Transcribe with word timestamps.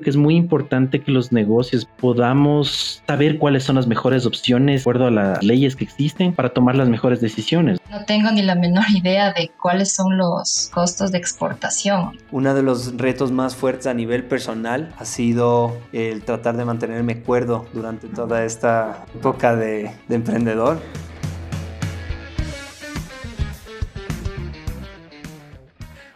que 0.00 0.10
es 0.10 0.16
muy 0.16 0.36
importante 0.36 1.00
que 1.00 1.10
los 1.10 1.32
negocios 1.32 1.84
podamos 1.84 3.02
saber 3.08 3.36
cuáles 3.36 3.64
son 3.64 3.74
las 3.74 3.88
mejores 3.88 4.26
opciones 4.26 4.76
de 4.76 4.82
acuerdo 4.82 5.08
a 5.08 5.10
las 5.10 5.42
leyes 5.42 5.74
que 5.74 5.82
existen 5.82 6.32
para 6.32 6.50
tomar 6.50 6.76
las 6.76 6.88
mejores 6.88 7.20
decisiones. 7.20 7.80
No 7.90 8.04
tengo 8.04 8.30
ni 8.30 8.42
la 8.42 8.54
menor 8.54 8.84
idea 8.94 9.32
de 9.32 9.50
cuáles 9.60 9.92
son 9.92 10.16
los 10.16 10.70
costos 10.72 11.10
de 11.10 11.18
exportación. 11.18 12.16
Uno 12.30 12.54
de 12.54 12.62
los 12.62 12.96
retos 12.96 13.32
más 13.32 13.56
fuertes 13.56 13.88
a 13.88 13.94
nivel 13.94 14.22
personal 14.22 14.94
ha 14.98 15.04
sido 15.04 15.76
el 15.92 16.22
tratar 16.22 16.56
de 16.56 16.64
mantenerme 16.64 17.20
cuerdo 17.20 17.66
durante 17.72 18.06
toda 18.06 18.44
esta 18.44 19.04
época 19.16 19.56
de, 19.56 19.90
de 20.06 20.14
emprendedor. 20.14 20.80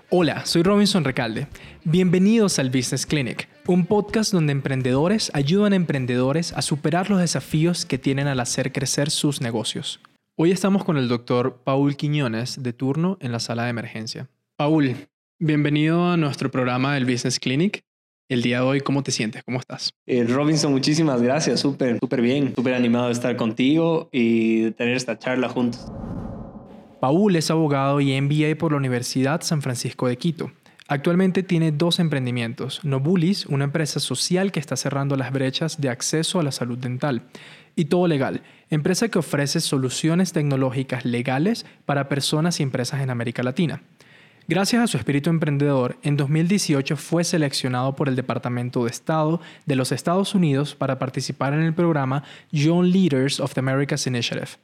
Hola, 0.08 0.46
soy 0.46 0.62
Robinson 0.62 1.02
Recalde. 1.02 1.48
Bienvenidos 1.84 2.60
al 2.60 2.70
Business 2.70 3.06
Clinic, 3.06 3.48
un 3.68 3.86
podcast 3.86 4.32
donde 4.32 4.52
emprendedores 4.52 5.30
ayudan 5.34 5.72
a 5.72 5.76
emprendedores 5.76 6.52
a 6.52 6.62
superar 6.62 7.10
los 7.10 7.20
desafíos 7.20 7.86
que 7.86 7.98
tienen 7.98 8.26
al 8.26 8.40
hacer 8.40 8.72
crecer 8.72 9.10
sus 9.10 9.40
negocios. 9.40 10.00
Hoy 10.36 10.50
estamos 10.50 10.84
con 10.84 10.96
el 10.96 11.08
doctor 11.08 11.60
Paul 11.62 11.96
Quiñones 11.96 12.62
de 12.62 12.72
turno 12.72 13.18
en 13.20 13.30
la 13.30 13.38
sala 13.38 13.64
de 13.64 13.70
emergencia. 13.70 14.28
Paul, 14.56 14.96
bienvenido 15.38 16.10
a 16.10 16.16
nuestro 16.16 16.50
programa 16.50 16.94
del 16.94 17.04
Business 17.04 17.38
Clinic. 17.38 17.84
El 18.28 18.42
día 18.42 18.60
de 18.60 18.66
hoy, 18.66 18.80
¿cómo 18.80 19.02
te 19.02 19.12
sientes? 19.12 19.44
¿Cómo 19.44 19.60
estás? 19.60 19.92
Eh, 20.06 20.24
Robinson, 20.24 20.72
muchísimas 20.72 21.22
gracias. 21.22 21.60
Súper, 21.60 21.98
súper 22.00 22.22
bien. 22.22 22.54
Súper 22.56 22.74
animado 22.74 23.06
de 23.06 23.12
estar 23.12 23.36
contigo 23.36 24.08
y 24.10 24.62
de 24.62 24.72
tener 24.72 24.96
esta 24.96 25.18
charla 25.18 25.48
juntos. 25.48 25.86
Paul 27.00 27.36
es 27.36 27.50
abogado 27.50 28.00
y 28.00 28.18
MBA 28.20 28.56
por 28.58 28.72
la 28.72 28.78
Universidad 28.78 29.42
San 29.42 29.60
Francisco 29.60 30.08
de 30.08 30.16
Quito. 30.16 30.50
Actualmente 30.92 31.42
tiene 31.42 31.72
dos 31.72 32.00
emprendimientos, 32.00 32.84
Nobulis, 32.84 33.46
una 33.46 33.64
empresa 33.64 33.98
social 33.98 34.52
que 34.52 34.60
está 34.60 34.76
cerrando 34.76 35.16
las 35.16 35.32
brechas 35.32 35.80
de 35.80 35.88
acceso 35.88 36.38
a 36.38 36.42
la 36.42 36.52
salud 36.52 36.76
dental, 36.76 37.22
y 37.74 37.86
Todo 37.86 38.06
Legal, 38.06 38.42
empresa 38.68 39.08
que 39.08 39.18
ofrece 39.18 39.60
soluciones 39.60 40.34
tecnológicas 40.34 41.06
legales 41.06 41.64
para 41.86 42.10
personas 42.10 42.60
y 42.60 42.62
empresas 42.62 43.00
en 43.00 43.08
América 43.08 43.42
Latina. 43.42 43.80
Gracias 44.48 44.82
a 44.82 44.86
su 44.86 44.98
espíritu 44.98 45.30
emprendedor, 45.30 45.96
en 46.02 46.18
2018 46.18 46.98
fue 46.98 47.24
seleccionado 47.24 47.96
por 47.96 48.10
el 48.10 48.14
Departamento 48.14 48.84
de 48.84 48.90
Estado 48.90 49.40
de 49.64 49.76
los 49.76 49.92
Estados 49.92 50.34
Unidos 50.34 50.74
para 50.74 50.98
participar 50.98 51.54
en 51.54 51.62
el 51.62 51.72
programa 51.72 52.22
Young 52.50 52.84
Leaders 52.84 53.40
of 53.40 53.54
the 53.54 53.60
Americas 53.60 54.06
Initiative. 54.06 54.58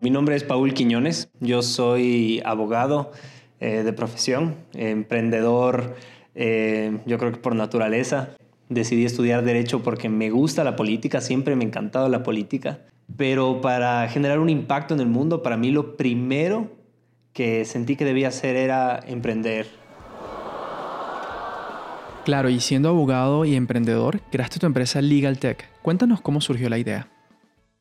Mi 0.00 0.10
nombre 0.10 0.34
es 0.34 0.42
Paul 0.42 0.74
Quiñones, 0.74 1.28
yo 1.38 1.62
soy 1.62 2.42
abogado 2.44 3.12
eh, 3.60 3.82
de 3.82 3.92
profesión, 3.92 4.56
emprendedor, 4.74 5.96
eh, 6.34 6.98
yo 7.06 7.18
creo 7.18 7.32
que 7.32 7.38
por 7.38 7.54
naturaleza. 7.54 8.30
Decidí 8.68 9.04
estudiar 9.04 9.44
derecho 9.44 9.82
porque 9.82 10.08
me 10.08 10.30
gusta 10.30 10.62
la 10.62 10.76
política, 10.76 11.20
siempre 11.20 11.56
me 11.56 11.64
ha 11.64 11.68
encantado 11.68 12.08
la 12.10 12.22
política, 12.22 12.80
pero 13.16 13.62
para 13.62 14.06
generar 14.08 14.38
un 14.38 14.50
impacto 14.50 14.92
en 14.92 15.00
el 15.00 15.06
mundo, 15.06 15.42
para 15.42 15.56
mí 15.56 15.70
lo 15.70 15.96
primero 15.96 16.70
que 17.32 17.64
sentí 17.64 17.96
que 17.96 18.04
debía 18.04 18.28
hacer 18.28 18.56
era 18.56 19.00
emprender. 19.06 19.66
Claro, 22.24 22.50
y 22.50 22.60
siendo 22.60 22.90
abogado 22.90 23.46
y 23.46 23.56
emprendedor, 23.56 24.20
creaste 24.30 24.58
tu 24.58 24.66
empresa 24.66 25.00
Legal 25.00 25.38
Tech. 25.38 25.64
Cuéntanos 25.80 26.20
cómo 26.20 26.42
surgió 26.42 26.68
la 26.68 26.76
idea. 26.76 27.08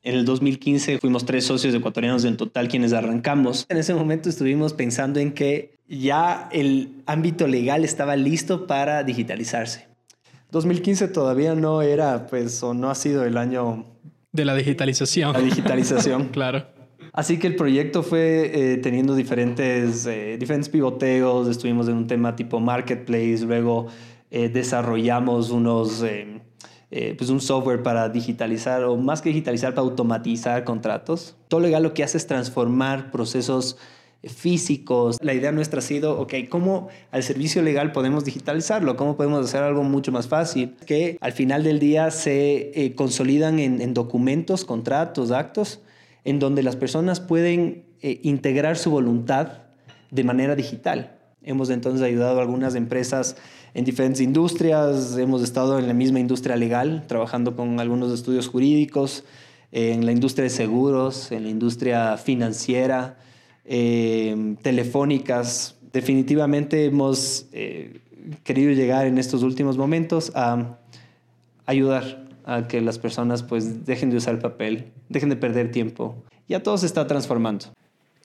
En 0.07 0.15
el 0.15 0.23
2015 0.23 0.99
fuimos 0.99 1.25
tres 1.25 1.43
socios 1.43 1.75
ecuatorianos 1.75 2.23
en 2.23 2.37
total 2.37 2.69
quienes 2.69 2.93
arrancamos. 2.93 3.65
En 3.67 3.75
ese 3.75 3.93
momento 3.93 4.29
estuvimos 4.29 4.71
pensando 4.71 5.19
en 5.19 5.33
que 5.33 5.79
ya 5.89 6.47
el 6.53 7.03
ámbito 7.07 7.45
legal 7.45 7.83
estaba 7.83 8.15
listo 8.15 8.67
para 8.67 9.03
digitalizarse. 9.03 9.89
2015 10.51 11.09
todavía 11.09 11.55
no 11.55 11.81
era, 11.81 12.25
pues, 12.27 12.63
o 12.63 12.73
no 12.73 12.89
ha 12.89 12.95
sido 12.95 13.25
el 13.25 13.35
año... 13.35 13.83
De 14.31 14.45
la 14.45 14.55
digitalización. 14.55 15.33
La 15.33 15.41
digitalización. 15.41 16.27
claro. 16.31 16.65
Así 17.11 17.37
que 17.37 17.47
el 17.47 17.57
proyecto 17.57 18.01
fue 18.01 18.51
eh, 18.53 18.77
teniendo 18.77 19.13
diferentes, 19.13 20.05
eh, 20.05 20.37
diferentes 20.39 20.69
pivoteos, 20.69 21.49
estuvimos 21.49 21.89
en 21.89 21.95
un 21.95 22.07
tema 22.07 22.33
tipo 22.33 22.61
marketplace, 22.61 23.39
luego 23.45 23.87
eh, 24.31 24.47
desarrollamos 24.47 25.51
unos 25.51 26.01
eh, 26.03 26.39
pues 26.89 27.29
un 27.29 27.41
software 27.41 27.83
para 27.83 28.07
digitalizar 28.09 28.83
o 28.83 28.95
más 28.95 29.21
que 29.21 29.29
digitalizar, 29.29 29.73
para 29.73 29.87
automatizar 29.87 30.63
contratos. 30.63 31.35
Todo 31.49 31.59
legal 31.59 31.83
lo 31.83 31.93
que 31.93 32.03
hace 32.03 32.17
es 32.17 32.27
transformar 32.27 33.11
procesos 33.11 33.77
eh, 34.23 34.29
físicos. 34.29 35.17
La 35.21 35.33
idea 35.33 35.51
nuestra 35.51 35.79
ha 35.79 35.81
sido, 35.81 36.19
ok, 36.19 36.33
¿cómo 36.49 36.87
al 37.11 37.23
servicio 37.23 37.61
legal 37.61 37.91
podemos 37.91 38.23
digitalizarlo? 38.23 38.95
¿Cómo 38.95 39.17
podemos 39.17 39.45
hacer 39.45 39.63
algo 39.63 39.83
mucho 39.83 40.11
más 40.11 40.27
fácil? 40.27 40.75
Que 40.85 41.17
al 41.21 41.33
final 41.33 41.63
del 41.63 41.79
día 41.79 42.09
se 42.09 42.71
eh, 42.73 42.95
consolidan 42.95 43.59
en, 43.59 43.93
documentos, 43.93 44.65
contratos, 44.65 45.31
actos, 45.31 45.81
en 46.23 46.39
donde 46.39 46.63
las 46.63 46.75
personas 46.75 47.19
pueden 47.19 47.85
integrar 48.01 48.77
su 48.77 48.91
voluntad 48.91 49.63
de 50.11 50.23
manera 50.23 50.55
digital. 50.55 51.16
Hemos 51.47 51.69
entonces 51.69 52.01
ayudado 52.01 52.39
a 52.39 52.41
algunas 52.41 52.75
empresas 52.75 53.37
en 53.73 53.85
diferentes 53.85 54.19
industrias, 54.19 55.17
hemos 55.17 55.41
estado 55.41 55.79
en 55.79 55.87
la 55.87 55.93
misma 55.93 56.19
industria 56.19 56.57
legal, 56.57 57.05
trabajando 57.07 57.55
con 57.55 57.79
algunos 57.79 58.11
estudios 58.11 58.49
jurídicos, 58.49 59.23
en 59.71 60.05
la 60.05 60.11
industria 60.11 60.43
de 60.43 60.49
seguros, 60.49 61.31
en 61.31 61.43
la 61.43 61.49
industria 61.49 62.17
financiera, 62.17 63.17
eh, 63.63 64.55
telefónicas. 64.61 65.77
Definitivamente 65.93 66.83
hemos 66.83 67.47
eh, 67.53 68.01
querido 68.43 68.73
llegar 68.73 69.07
en 69.07 69.17
estos 69.17 69.41
últimos 69.41 69.77
momentos 69.77 70.33
a 70.35 70.79
ayudar 71.65 72.25
a 72.43 72.67
que 72.67 72.81
las 72.81 72.99
personas 72.99 73.43
pues 73.43 73.85
dejen 73.85 74.09
de 74.09 74.17
usar 74.17 74.33
el 74.33 74.41
papel, 74.41 74.91
dejen 75.07 75.29
de 75.29 75.37
perder 75.37 75.71
tiempo. 75.71 76.15
Ya 76.49 76.61
todo 76.61 76.77
se 76.77 76.87
está 76.87 77.07
transformando. 77.07 77.67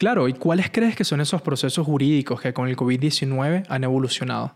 Claro, 0.03 0.27
¿y 0.27 0.33
cuáles 0.33 0.69
crees 0.69 0.97
que 0.97 1.05
son 1.05 1.21
esos 1.21 1.43
procesos 1.43 1.87
jurídicos 1.87 2.41
que 2.41 2.53
con 2.53 2.67
el 2.67 2.75
COVID-19 2.75 3.67
han 3.69 3.85
evolucionado? 3.85 4.53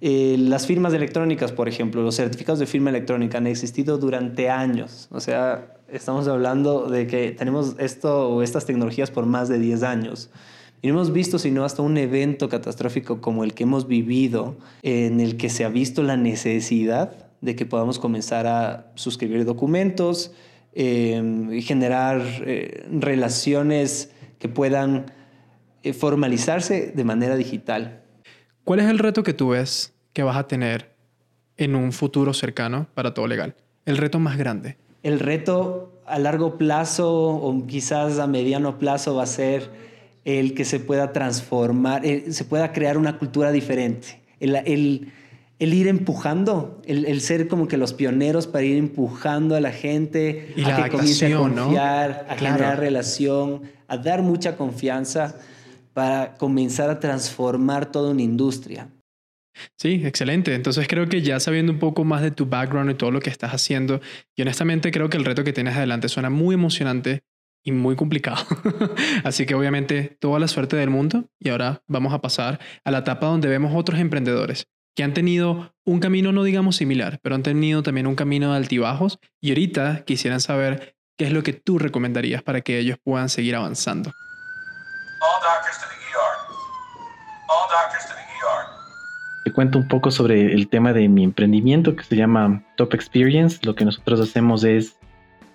Eh, 0.00 0.36
las 0.38 0.68
firmas 0.68 0.94
electrónicas, 0.94 1.50
por 1.50 1.68
ejemplo, 1.68 2.00
los 2.00 2.14
certificados 2.14 2.60
de 2.60 2.66
firma 2.66 2.90
electrónica 2.90 3.38
han 3.38 3.48
existido 3.48 3.98
durante 3.98 4.50
años. 4.50 5.08
O 5.10 5.18
sea, 5.18 5.74
estamos 5.90 6.28
hablando 6.28 6.88
de 6.88 7.08
que 7.08 7.32
tenemos 7.32 7.74
esto 7.80 8.28
o 8.28 8.40
estas 8.40 8.64
tecnologías 8.64 9.10
por 9.10 9.26
más 9.26 9.48
de 9.48 9.58
10 9.58 9.82
años. 9.82 10.30
Y 10.80 10.86
no 10.86 10.94
hemos 10.94 11.12
visto 11.12 11.40
sino 11.40 11.64
hasta 11.64 11.82
un 11.82 11.96
evento 11.96 12.48
catastrófico 12.48 13.20
como 13.20 13.42
el 13.42 13.54
que 13.54 13.64
hemos 13.64 13.88
vivido, 13.88 14.54
en 14.84 15.18
el 15.18 15.38
que 15.38 15.48
se 15.48 15.64
ha 15.64 15.70
visto 15.70 16.04
la 16.04 16.16
necesidad 16.16 17.32
de 17.40 17.56
que 17.56 17.66
podamos 17.66 17.98
comenzar 17.98 18.46
a 18.46 18.92
suscribir 18.94 19.44
documentos 19.44 20.30
eh, 20.72 21.20
y 21.50 21.62
generar 21.62 22.22
eh, 22.46 22.86
relaciones 22.92 24.10
que 24.42 24.48
puedan 24.48 25.06
formalizarse 25.96 26.92
de 26.96 27.04
manera 27.04 27.36
digital. 27.36 28.02
¿Cuál 28.64 28.80
es 28.80 28.86
el 28.86 28.98
reto 28.98 29.22
que 29.22 29.34
tú 29.34 29.50
ves 29.50 29.94
que 30.12 30.24
vas 30.24 30.36
a 30.36 30.48
tener 30.48 30.96
en 31.56 31.76
un 31.76 31.92
futuro 31.92 32.34
cercano 32.34 32.88
para 32.94 33.14
todo 33.14 33.28
legal? 33.28 33.54
El 33.86 33.98
reto 33.98 34.18
más 34.18 34.36
grande. 34.36 34.78
El 35.04 35.20
reto 35.20 36.02
a 36.06 36.18
largo 36.18 36.58
plazo 36.58 37.28
o 37.28 37.66
quizás 37.68 38.18
a 38.18 38.26
mediano 38.26 38.80
plazo 38.80 39.14
va 39.14 39.22
a 39.22 39.26
ser 39.26 39.70
el 40.24 40.54
que 40.54 40.64
se 40.64 40.80
pueda 40.80 41.12
transformar, 41.12 42.04
eh, 42.04 42.32
se 42.32 42.44
pueda 42.44 42.72
crear 42.72 42.98
una 42.98 43.18
cultura 43.18 43.52
diferente. 43.52 44.20
El, 44.40 44.56
el, 44.56 45.12
ir 45.70 45.86
empujando, 45.86 46.80
el, 46.86 47.20
ser 47.20 47.48
como 47.48 47.68
que 47.68 47.76
los 47.76 47.92
pioneros 47.92 48.46
para 48.46 48.64
ir 48.64 48.76
empujando 48.76 49.54
a 49.54 49.60
la 49.60 49.70
gente 49.70 50.54
a 50.64 50.82
que 50.82 50.90
comience 50.90 51.32
a 51.32 51.36
confiar, 51.36 52.26
a 52.28 52.36
generar 52.36 52.80
relación, 52.80 53.62
a 53.86 53.96
dar 53.96 54.22
mucha 54.22 54.56
confianza 54.56 55.36
para 55.92 56.34
comenzar 56.34 56.90
a 56.90 56.98
transformar 56.98 57.92
toda 57.92 58.10
una 58.10 58.22
industria. 58.22 58.88
Sí, 59.78 60.02
excelente. 60.04 60.54
Entonces 60.54 60.88
creo 60.88 61.08
que 61.08 61.22
ya 61.22 61.38
sabiendo 61.38 61.72
un 61.72 61.78
poco 61.78 62.04
más 62.04 62.22
de 62.22 62.30
tu 62.30 62.46
background 62.46 62.90
y 62.90 62.94
todo 62.94 63.10
lo 63.10 63.20
que 63.20 63.30
estás 63.30 63.52
haciendo, 63.52 64.00
y 64.34 64.42
honestamente 64.42 64.90
creo 64.90 65.10
que 65.10 65.16
el 65.16 65.24
reto 65.24 65.44
que 65.44 65.52
tienes 65.52 65.76
adelante 65.76 66.08
suena 66.08 66.30
muy 66.30 66.54
emocionante 66.54 67.22
y 67.64 67.72
muy 67.72 67.94
complicado. 67.94 68.44
Así 69.24 69.46
que 69.46 69.54
obviamente 69.54 70.16
toda 70.18 70.40
la 70.40 70.48
suerte 70.48 70.76
del 70.76 70.90
mundo 70.90 71.28
y 71.38 71.50
ahora 71.50 71.82
vamos 71.86 72.12
a 72.12 72.20
pasar 72.20 72.58
a 72.84 72.90
la 72.90 72.98
etapa 72.98 73.26
donde 73.26 73.48
vemos 73.48 73.72
otros 73.74 74.00
emprendedores 74.00 74.66
que 74.94 75.02
han 75.02 75.14
tenido 75.14 75.74
un 75.84 76.00
camino 76.00 76.32
no 76.32 76.44
digamos 76.44 76.76
similar, 76.76 77.18
pero 77.22 77.34
han 77.34 77.42
tenido 77.42 77.82
también 77.82 78.06
un 78.06 78.14
camino 78.14 78.50
de 78.50 78.56
altibajos 78.56 79.18
y 79.40 79.50
ahorita 79.50 80.04
quisieran 80.04 80.40
saber 80.40 80.96
qué 81.16 81.26
es 81.26 81.32
lo 81.32 81.42
que 81.42 81.52
tú 81.52 81.78
recomendarías 81.78 82.42
para 82.42 82.60
que 82.60 82.78
ellos 82.78 82.98
puedan 83.02 83.28
seguir 83.28 83.56
avanzando. 83.56 84.12
Te 89.44 89.52
cuento 89.52 89.78
un 89.78 89.88
poco 89.88 90.10
sobre 90.12 90.52
el 90.52 90.68
tema 90.68 90.92
de 90.92 91.08
mi 91.08 91.24
emprendimiento 91.24 91.96
que 91.96 92.04
se 92.04 92.14
llama 92.14 92.62
Top 92.76 92.94
Experience. 92.94 93.58
Lo 93.62 93.74
que 93.74 93.84
nosotros 93.84 94.20
hacemos 94.20 94.62
es 94.62 94.96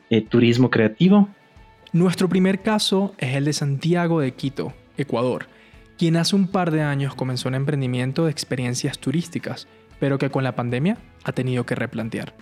eh, 0.09 0.21
turismo 0.21 0.69
creativo. 0.69 1.29
Nuestro 1.93 2.27
primer 2.27 2.61
caso 2.61 3.15
es 3.17 3.35
el 3.35 3.45
de 3.45 3.53
Santiago 3.53 4.19
de 4.19 4.33
Quito, 4.33 4.73
Ecuador, 4.97 5.47
quien 5.97 6.17
hace 6.17 6.35
un 6.35 6.47
par 6.47 6.71
de 6.71 6.81
años 6.81 7.15
comenzó 7.15 7.49
un 7.49 7.55
emprendimiento 7.55 8.25
de 8.25 8.31
experiencias 8.31 8.99
turísticas 8.99 9.67
pero 9.99 10.17
que 10.17 10.29
con 10.29 10.43
la 10.43 10.55
pandemia 10.55 10.97
ha 11.23 11.31
tenido 11.31 11.65
que 11.65 11.75
replantear. 11.75 12.33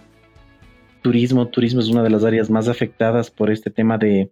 Turismo, 1.02 1.48
turismo 1.48 1.82
es 1.82 1.90
una 1.90 2.04
de 2.04 2.10
las 2.10 2.24
áreas 2.24 2.50
más 2.50 2.68
afectadas 2.68 3.30
por 3.30 3.52
este 3.52 3.70
tema 3.70 3.98
de, 3.98 4.32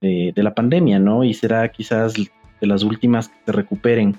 de, 0.00 0.32
la 0.36 0.54
pandemia, 0.54 0.98
¿no? 0.98 1.22
Y 1.22 1.34
será 1.34 1.70
quizás 1.70 2.14
de 2.14 2.66
las 2.66 2.82
últimas 2.82 3.28
que 3.28 3.34
se 3.46 3.52
recuperen. 3.52 4.16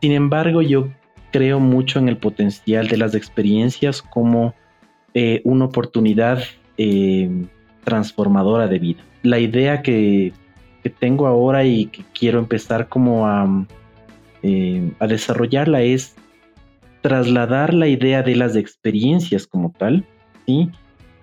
Sin 0.00 0.12
embargo, 0.12 0.62
yo 0.62 0.88
creo 1.32 1.58
mucho 1.58 1.98
en 1.98 2.08
el 2.08 2.16
potencial 2.16 2.86
de 2.88 2.96
las 2.96 3.14
experiencias 3.14 4.02
como 4.02 4.54
eh, 5.14 5.40
una 5.44 5.64
oportunidad 5.64 6.42
eh, 6.78 7.28
transformadora 7.84 8.68
de 8.68 8.78
vida. 8.78 9.02
La 9.22 9.40
idea 9.40 9.82
que, 9.82 10.32
tengo 10.90 11.26
ahora 11.26 11.64
y 11.64 11.86
que 11.86 12.04
quiero 12.18 12.38
empezar 12.38 12.88
como 12.88 13.26
a, 13.26 13.66
eh, 14.42 14.92
a 14.98 15.06
desarrollarla 15.06 15.82
es 15.82 16.14
trasladar 17.00 17.74
la 17.74 17.88
idea 17.88 18.22
de 18.22 18.36
las 18.36 18.56
experiencias 18.56 19.46
como 19.46 19.72
tal. 19.76 20.04
Y 20.46 20.70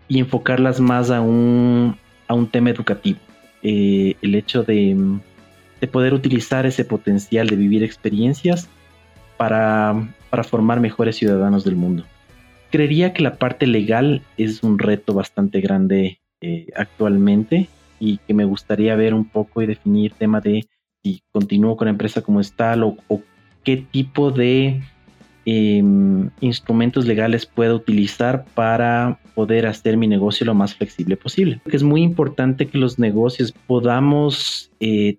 enfocarlas 0.09 0.79
más 0.79 1.09
a 1.09 1.21
un, 1.21 1.97
a 2.27 2.33
un 2.33 2.47
tema 2.47 2.69
educativo. 2.69 3.19
Eh, 3.61 4.15
el 4.21 4.35
hecho 4.35 4.63
de, 4.63 4.97
de, 5.79 5.87
poder 5.87 6.13
utilizar 6.13 6.65
ese 6.65 6.83
potencial 6.83 7.47
de 7.47 7.55
vivir 7.55 7.83
experiencias 7.83 8.67
para, 9.37 10.13
para 10.29 10.43
formar 10.43 10.81
mejores 10.81 11.15
ciudadanos 11.15 11.63
del 11.63 11.77
mundo. 11.77 12.03
Creería 12.71 13.13
que 13.13 13.23
la 13.23 13.35
parte 13.35 13.65
legal 13.65 14.21
es 14.37 14.63
un 14.63 14.79
reto 14.79 15.13
bastante 15.13 15.61
grande 15.61 16.19
eh, 16.41 16.67
actualmente 16.75 17.69
y 18.03 18.17
que 18.17 18.33
me 18.33 18.45
gustaría 18.45 18.95
ver 18.95 19.13
un 19.13 19.25
poco 19.25 19.61
y 19.61 19.65
definir 19.65 20.13
tema 20.13 20.41
de 20.41 20.65
si 21.03 21.21
continúo 21.31 21.77
con 21.77 21.85
la 21.85 21.91
empresa 21.91 22.21
como 22.21 22.39
está 22.39 22.75
o, 22.81 23.21
qué 23.63 23.77
tipo 23.77 24.31
de 24.31 24.81
Em, 25.45 26.29
instrumentos 26.39 27.05
legales 27.05 27.45
pueda 27.45 27.73
utilizar 27.73 28.45
para 28.55 29.19
poder 29.35 29.67
hacer 29.67 29.97
mi 29.97 30.07
negocio 30.07 30.45
lo 30.45 30.53
más 30.53 30.73
flexible 30.73 31.17
posible. 31.17 31.59
Es 31.65 31.83
muy 31.83 32.01
importante 32.01 32.67
que 32.67 32.77
los 32.77 32.97
negocios 32.97 33.53
podamos 33.67 34.71
eh, 34.79 35.17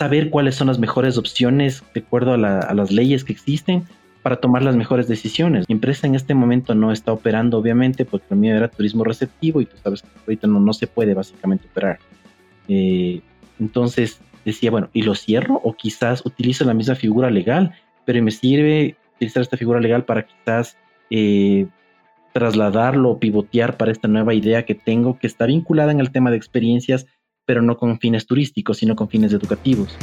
saber 0.00 0.30
cuáles 0.30 0.54
son 0.54 0.68
las 0.68 0.78
mejores 0.78 1.18
opciones 1.18 1.82
de 1.92 2.00
acuerdo 2.00 2.32
a, 2.32 2.38
las 2.38 2.90
leyes 2.90 3.24
que 3.24 3.34
existen 3.34 3.84
para 4.22 4.36
tomar 4.36 4.62
las 4.62 4.76
mejores 4.76 5.08
decisiones. 5.08 5.68
Mi 5.68 5.74
empresa 5.74 6.06
en 6.06 6.14
este 6.14 6.34
momento 6.34 6.74
no 6.74 6.92
está 6.92 7.12
operando, 7.12 7.58
obviamente, 7.58 8.04
porque 8.04 8.26
lo 8.30 8.36
mío 8.36 8.56
era 8.56 8.68
turismo 8.68 9.04
receptivo 9.04 9.60
y 9.60 9.66
tú 9.66 9.76
sabes 9.82 10.02
que 10.02 10.08
ahorita 10.26 10.46
no, 10.46 10.60
no 10.60 10.72
se 10.72 10.86
puede 10.86 11.14
básicamente 11.14 11.66
operar. 11.68 11.98
Eh, 12.68 13.20
entonces 13.58 14.20
decía, 14.44 14.70
bueno, 14.70 14.88
¿y 14.92 15.02
lo 15.02 15.14
cierro? 15.14 15.60
O 15.64 15.74
quizás 15.74 16.24
utilizo 16.24 16.64
la 16.64 16.74
misma 16.74 16.94
figura 16.94 17.30
legal, 17.30 17.74
pero 18.04 18.22
me 18.22 18.30
sirve 18.30 18.96
utilizar 19.16 19.42
esta 19.42 19.56
figura 19.56 19.80
legal 19.80 20.04
para 20.04 20.24
quizás 20.24 20.76
eh, 21.10 21.66
trasladarlo 22.32 23.10
o 23.10 23.18
pivotear 23.18 23.76
para 23.76 23.92
esta 23.92 24.08
nueva 24.08 24.34
idea 24.34 24.64
que 24.64 24.74
tengo 24.74 25.18
que 25.18 25.26
está 25.26 25.46
vinculada 25.46 25.92
en 25.92 26.00
el 26.00 26.12
tema 26.12 26.30
de 26.30 26.36
experiencias, 26.36 27.06
pero 27.44 27.60
no 27.60 27.76
con 27.76 27.98
fines 27.98 28.26
turísticos, 28.26 28.78
sino 28.78 28.96
con 28.96 29.08
fines 29.08 29.32
educativos. 29.32 29.96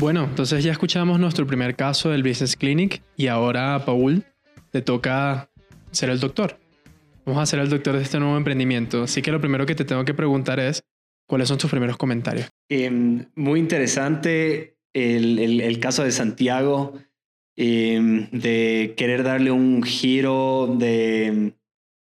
Bueno, 0.00 0.24
entonces 0.24 0.64
ya 0.64 0.72
escuchamos 0.72 1.20
nuestro 1.20 1.46
primer 1.46 1.76
caso 1.76 2.08
del 2.08 2.22
Business 2.22 2.56
Clinic 2.56 3.02
y 3.18 3.26
ahora, 3.26 3.84
Paul, 3.84 4.24
te 4.70 4.80
toca 4.80 5.50
ser 5.90 6.08
el 6.08 6.18
doctor. 6.18 6.58
Vamos 7.26 7.42
a 7.42 7.44
ser 7.44 7.58
el 7.60 7.68
doctor 7.68 7.96
de 7.96 8.02
este 8.02 8.18
nuevo 8.18 8.38
emprendimiento. 8.38 9.02
Así 9.02 9.20
que 9.20 9.30
lo 9.30 9.42
primero 9.42 9.66
que 9.66 9.74
te 9.74 9.84
tengo 9.84 10.02
que 10.06 10.14
preguntar 10.14 10.58
es, 10.58 10.82
¿cuáles 11.28 11.48
son 11.48 11.58
tus 11.58 11.70
primeros 11.70 11.98
comentarios? 11.98 12.48
Em, 12.70 13.26
muy 13.34 13.60
interesante 13.60 14.78
el, 14.94 15.78
caso 15.80 16.02
de 16.02 16.12
Santiago, 16.12 16.94
em, 17.56 18.30
de 18.30 18.94
querer 18.96 19.22
darle 19.22 19.50
un 19.50 19.82
giro 19.82 20.76
de, 20.78 21.52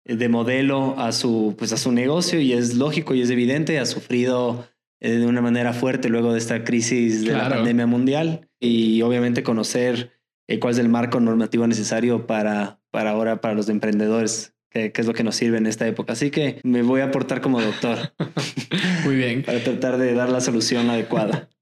de, 0.06 0.30
modelo 0.30 0.98
a 0.98 1.12
su, 1.12 1.56
pues 1.58 1.74
a 1.74 1.78
su 1.78 1.92
negocio 1.92 2.40
y 2.40 2.54
es 2.54 2.74
lógico 2.76 3.16
y 3.16 3.22
es 3.22 3.30
evidente, 3.30 3.80
ha 3.80 3.86
sufrido 3.86 4.71
de 5.10 5.26
una 5.26 5.42
manera 5.42 5.74
fuerte 5.74 6.10
luego 6.10 6.32
de 6.32 6.38
esta 6.38 6.64
crisis 6.64 7.26
de 7.26 7.34
la 7.34 7.50
pandemia 7.50 7.88
mundial 7.88 8.48
y 8.60 9.02
obviamente 9.02 9.44
conocer 9.44 10.12
eh, 10.48 10.60
cuál 10.60 10.74
es 10.74 10.80
el 10.80 10.90
marco 10.90 11.20
normativo 11.20 11.66
necesario 11.66 12.28
para, 12.28 12.80
para 12.92 13.12
ahora, 13.12 13.42
para 13.42 13.56
los 13.56 13.68
emprendedores 13.70 14.54
que, 14.72 14.92
es 14.96 15.08
lo 15.08 15.14
que 15.14 15.24
nos 15.24 15.36
sirve 15.36 15.58
en 15.58 15.68
esta 15.68 15.88
época. 15.88 16.14
Así 16.14 16.32
que 16.32 16.60
me 16.64 16.82
voy 16.82 17.02
a 17.02 17.06
aportar 17.06 17.42
como 17.42 17.62
doctor. 17.62 18.14
Muy 19.04 19.16
bien. 19.16 19.44
para 19.44 19.64
tratar 19.64 19.98
de 19.98 20.14
dar 20.14 20.30
la 20.30 20.42
solución 20.42 20.90
adecuada. 20.90 21.50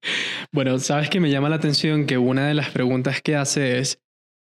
Bueno, 0.51 0.79
sabes 0.79 1.11
que 1.11 1.19
me 1.19 1.29
llama 1.29 1.49
la 1.49 1.57
atención 1.57 2.07
que 2.07 2.17
una 2.17 2.47
de 2.47 2.55
las 2.55 2.71
preguntas 2.71 3.21
que 3.21 3.35
hace 3.35 3.77
es, 3.77 4.01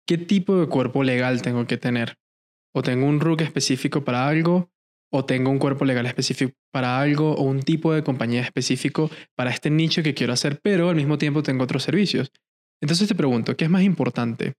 ¿qué 0.05 0.17
tipo 0.17 0.59
de 0.59 0.67
cuerpo 0.67 1.01
legal 1.01 1.41
tengo 1.41 1.65
que 1.65 1.77
tener? 1.77 2.17
¿O 2.75 2.81
tengo 2.81 3.05
un 3.05 3.21
RUC 3.21 3.39
específico 3.39 4.03
para 4.03 4.27
algo? 4.27 4.69
¿O 5.15 5.25
tengo 5.25 5.51
un 5.51 5.59
cuerpo 5.59 5.85
legal 5.85 6.07
específico 6.07 6.53
para 6.71 6.99
algo? 6.99 7.33
¿O 7.35 7.43
un 7.43 7.61
tipo 7.61 7.93
de 7.93 8.03
compañía 8.03 8.41
específico 8.41 9.11
para 9.35 9.51
este 9.51 9.69
nicho 9.69 10.01
que 10.01 10.15
quiero 10.15 10.33
hacer? 10.33 10.59
Pero 10.63 10.89
al 10.89 10.95
mismo 10.95 11.19
tiempo 11.19 11.43
tengo 11.43 11.63
otros 11.63 11.83
servicios. 11.83 12.31
Entonces 12.81 13.07
te 13.07 13.13
pregunto, 13.13 13.55
¿qué 13.55 13.65
es 13.65 13.69
más 13.69 13.83
importante? 13.83 14.53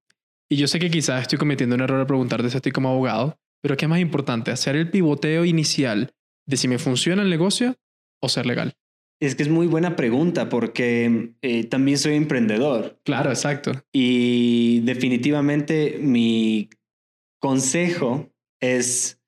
Y 0.49 0.57
yo 0.57 0.69
sé 0.69 0.79
que 0.79 0.91
quizás 0.91 1.23
estoy 1.23 1.39
cometiendo 1.39 1.75
un 1.75 1.83
error 1.83 1.99
al 1.99 2.07
preguntarte 2.07 2.49
si 2.51 2.57
estoy 2.57 2.71
como 2.71 2.91
abogado, 2.91 3.37
pero 3.63 3.77
¿qué 3.77 3.87
es 3.87 3.89
más 3.89 3.99
importante? 3.99 4.53
¿Hacer 4.53 4.77
el 4.77 4.91
pivoteo 4.91 5.45
inicial 5.45 6.13
de 6.47 6.57
si 6.57 6.69
me 6.69 6.79
funciona 6.79 7.23
el 7.23 7.31
negocio 7.31 7.75
o 8.23 8.29
ser 8.29 8.47
legal? 8.47 8.75
Es 9.21 9.35
que 9.35 9.43
es 9.43 9.49
muy 9.49 9.67
buena 9.67 9.97
pregunta 9.97 10.49
porque 10.49 11.35
eh, 11.43 11.65
también 11.65 11.99
soy 11.99 12.15
emprendedor. 12.15 13.01
Claro, 13.05 13.31
exacto. 13.31 13.73
Y 13.93 14.81
definitivamente 14.81 15.99
mi 16.01 16.69
consejo 17.41 18.31
es 18.61 19.21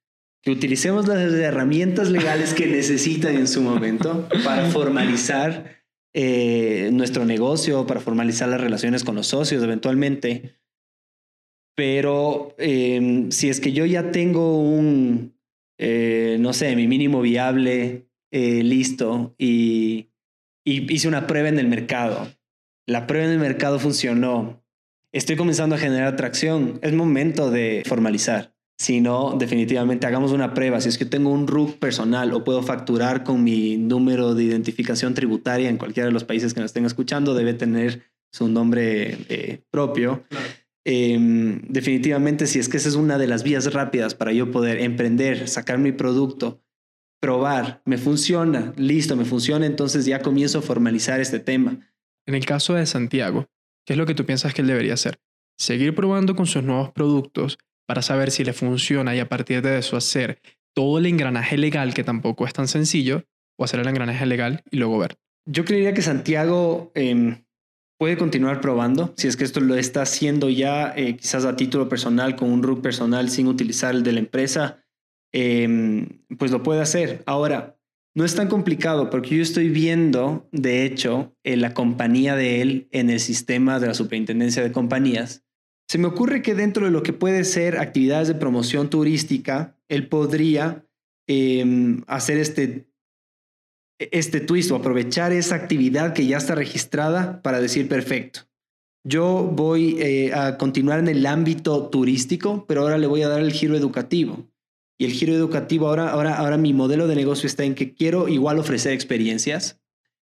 utilicemos 0.53 1.09
las 1.09 1.33
herramientas 1.33 2.11
legales 2.11 2.55
que 2.55 2.67
necesitan 2.67 3.37
en 3.37 3.49
su 3.49 3.63
momento 3.63 4.29
para 4.45 4.71
formalizar 4.71 5.85
eh, 6.15 6.89
nuestro 6.93 7.25
negocio, 7.25 7.87
para 7.87 8.01
formalizar 8.01 8.49
las 8.49 8.61
relaciones 8.61 9.05
con 9.05 9.17
los 9.17 9.27
socios 9.27 9.63
eventualmente. 9.63 10.57
Pero 11.77 12.55
em, 12.59 13.31
si 13.31 13.51
es 13.51 13.61
que 13.61 13.73
yo 13.73 13.85
ya 13.85 14.11
tengo 14.13 14.59
un, 14.59 15.37
eh, 15.79 16.39
no 16.41 16.55
sé, 16.55 16.75
mi 16.75 16.89
mínimo 16.89 17.21
viable 17.21 18.09
eh, 18.33 18.63
listo 18.63 19.35
y, 19.39 20.11
hice 20.65 21.07
una 21.07 21.27
prueba 21.27 21.49
en 21.49 21.59
el 21.59 21.69
mercado. 21.69 22.29
La 22.87 23.07
prueba 23.07 23.27
en 23.27 23.33
el 23.33 23.39
mercado 23.39 23.79
funcionó. 23.79 24.65
Estoy 25.13 25.37
comenzando 25.37 25.77
a 25.77 25.79
generar 25.79 26.09
atracción. 26.09 26.81
Es 26.83 26.93
momento 26.93 27.51
de 27.51 27.83
formalizar. 27.87 28.56
Si 28.79 29.01
no, 29.01 29.37
definitivamente 29.39 30.07
hagamos 30.07 30.33
una 30.33 30.53
prueba. 30.53 30.81
Si 30.81 30.91
es 30.91 30.99
que 30.99 31.07
tengo 31.07 31.31
un 31.31 31.47
RUC 31.47 31.79
personal 31.79 32.33
o 32.35 32.45
puedo 32.45 32.63
facturar 32.63 33.25
con 33.25 33.43
mi 33.43 33.77
número 33.79 34.35
de 34.35 34.45
identificación 34.45 35.15
tributaria 35.15 35.71
en 35.71 35.79
cualquiera 35.79 36.09
de 36.09 36.13
los 36.13 36.25
países 36.25 36.53
que 36.53 36.61
nos 36.61 36.69
estén 36.69 36.85
escuchando, 36.85 37.35
debe 37.35 37.55
tener 37.55 38.03
su 38.33 38.49
nombre 38.49 39.17
eh, 39.29 39.63
propio. 39.71 40.25
Em, 40.85 41.63
definitivamente, 41.69 42.47
si 42.47 42.59
es 42.59 42.69
que 42.69 42.77
esa 42.77 42.89
es 42.89 42.95
una 42.97 43.17
de 43.19 43.27
las 43.27 43.43
vías 43.43 43.73
rápidas 43.73 44.15
para 44.15 44.33
yo 44.33 44.51
poder 44.51 44.79
emprender, 44.81 45.49
sacar 45.49 45.79
mi 45.79 45.93
producto 45.93 46.61
probar, 47.21 47.83
me 47.85 47.99
funciona, 47.99 48.73
listo, 48.77 49.17
me 49.17 49.25
funciona, 49.25 49.67
entonces 49.67 50.05
ya 50.05 50.21
comienzo 50.21 50.59
a 50.59 50.63
formalizar 50.63 51.21
este 51.21 51.41
tema. 51.41 51.81
En 52.27 52.35
el 52.35 52.45
caso 52.45 52.75
de 52.75 52.87
Santiago, 52.87 53.47
¿qué 53.87 53.95
es 53.95 53.99
lo 53.99 54.07
que 54.07 54.15
tú 54.15 54.25
piensas 54.27 54.55
que 54.55 54.63
él 54.63 54.69
debería 54.69 54.95
hacer? 54.95 55.19
Seguir 55.59 55.95
probando 55.95 56.37
con 56.37 56.47
sus 56.47 56.63
nuevos 56.63 56.91
productos 56.93 57.59
para 57.87 58.03
saber 58.03 58.31
si 58.31 58.45
le 58.45 58.53
funciona 58.53 59.15
y 59.15 59.21
a 59.21 59.29
partir 59.29 59.63
de 59.63 59.79
eso 59.79 59.97
hacer 59.97 60.41
todo 60.75 60.99
el 60.99 61.07
engranaje 61.07 61.57
legal, 61.57 61.95
que 61.95 62.05
tampoco 62.05 62.47
es 62.47 62.53
tan 62.53 62.69
sencillo, 62.69 63.25
o 63.59 63.65
hacer 63.65 63.81
el 63.81 63.89
engranaje 63.89 64.27
legal 64.27 64.63
y 64.71 64.77
luego 64.77 64.99
ver. 64.99 65.17
Yo 65.47 65.65
creería 65.65 65.95
que 65.95 66.03
Santiago 66.03 66.93
em, 66.95 67.45
puede 67.99 68.17
continuar 68.17 68.61
probando, 68.61 69.15
si 69.17 69.29
es 69.29 69.37
que 69.37 69.45
esto 69.45 69.61
lo 69.61 69.77
está 69.77 70.03
haciendo 70.03 70.51
ya 70.51 70.93
eh, 70.97 71.17
quizás 71.17 71.45
a 71.45 71.57
título 71.57 71.89
personal, 71.89 72.37
con 72.37 72.51
un 72.51 72.63
RUC 72.63 72.83
personal 72.83 73.31
sin 73.31 73.47
utilizar 73.47 73.95
el 73.95 74.03
de 74.03 74.13
la 74.13 74.19
empresa 74.19 74.83
Em, 75.39 76.09
pues 76.39 76.51
lo 76.51 76.63
puede 76.63 76.81
hacer. 76.81 77.23
Ahora, 77.27 77.79
no 78.15 78.25
es 78.25 78.35
tan 78.35 78.49
complicado 78.49 79.11
porque 79.11 79.37
yo 79.37 79.43
estoy 79.43 79.69
viendo, 79.69 80.49
de 80.51 80.87
hecho, 80.87 81.37
la 81.45 81.75
compañía 81.75 82.35
de 82.37 82.63
él 82.63 82.89
en 82.91 83.11
el 83.11 83.21
sistema 83.21 83.79
de 83.79 83.89
la 83.89 83.95
superintendencia 83.95 84.63
de 84.63 84.73
compañías. 84.73 85.45
Se 85.89 85.99
me 85.99 86.09
ocurre 86.09 86.43
que 86.43 86.55
dentro 86.55 86.85
de 86.85 86.91
lo 86.91 87.03
que 87.03 87.13
puede 87.13 87.45
ser 87.45 87.79
actividades 87.79 88.29
de 88.29 88.35
promoción 88.35 88.91
turística, 88.91 89.77
él 89.89 90.09
podría 90.09 90.85
em, 91.29 92.03
hacer 92.09 92.39
este, 92.39 92.89
este 93.99 94.41
twist 94.41 94.71
o 94.73 94.77
aprovechar 94.77 95.33
esa 95.33 95.55
actividad 95.55 96.13
que 96.13 96.27
ya 96.27 96.39
está 96.39 96.55
registrada 96.55 97.41
para 97.43 97.61
decir 97.61 97.89
perfecto. 97.89 98.41
Yo 99.05 99.45
voy 99.45 99.97
eh, 100.01 100.35
a 100.35 100.59
continuar 100.59 100.99
en 100.99 101.07
el 101.07 101.25
ámbito 101.27 101.89
turístico, 101.89 102.65
pero 102.67 102.81
ahora 102.81 102.99
le 102.99 103.07
voy 103.07 103.23
a 103.23 103.29
dar 103.29 103.41
el 103.41 103.53
giro 103.53 103.77
educativo. 103.77 104.49
Y 104.99 105.05
el 105.05 105.13
giro 105.13 105.33
educativo, 105.33 105.89
ahora, 105.89 106.11
ahora, 106.11 106.37
ahora 106.37 106.57
mi 106.57 106.73
modelo 106.73 107.07
de 107.07 107.15
negocio 107.15 107.47
está 107.47 107.63
en 107.63 107.77
que 107.77 107.95
quiero 107.95 108.27
igual 108.27 108.59
ofrecer 108.59 108.93
experiencias, 108.93 109.79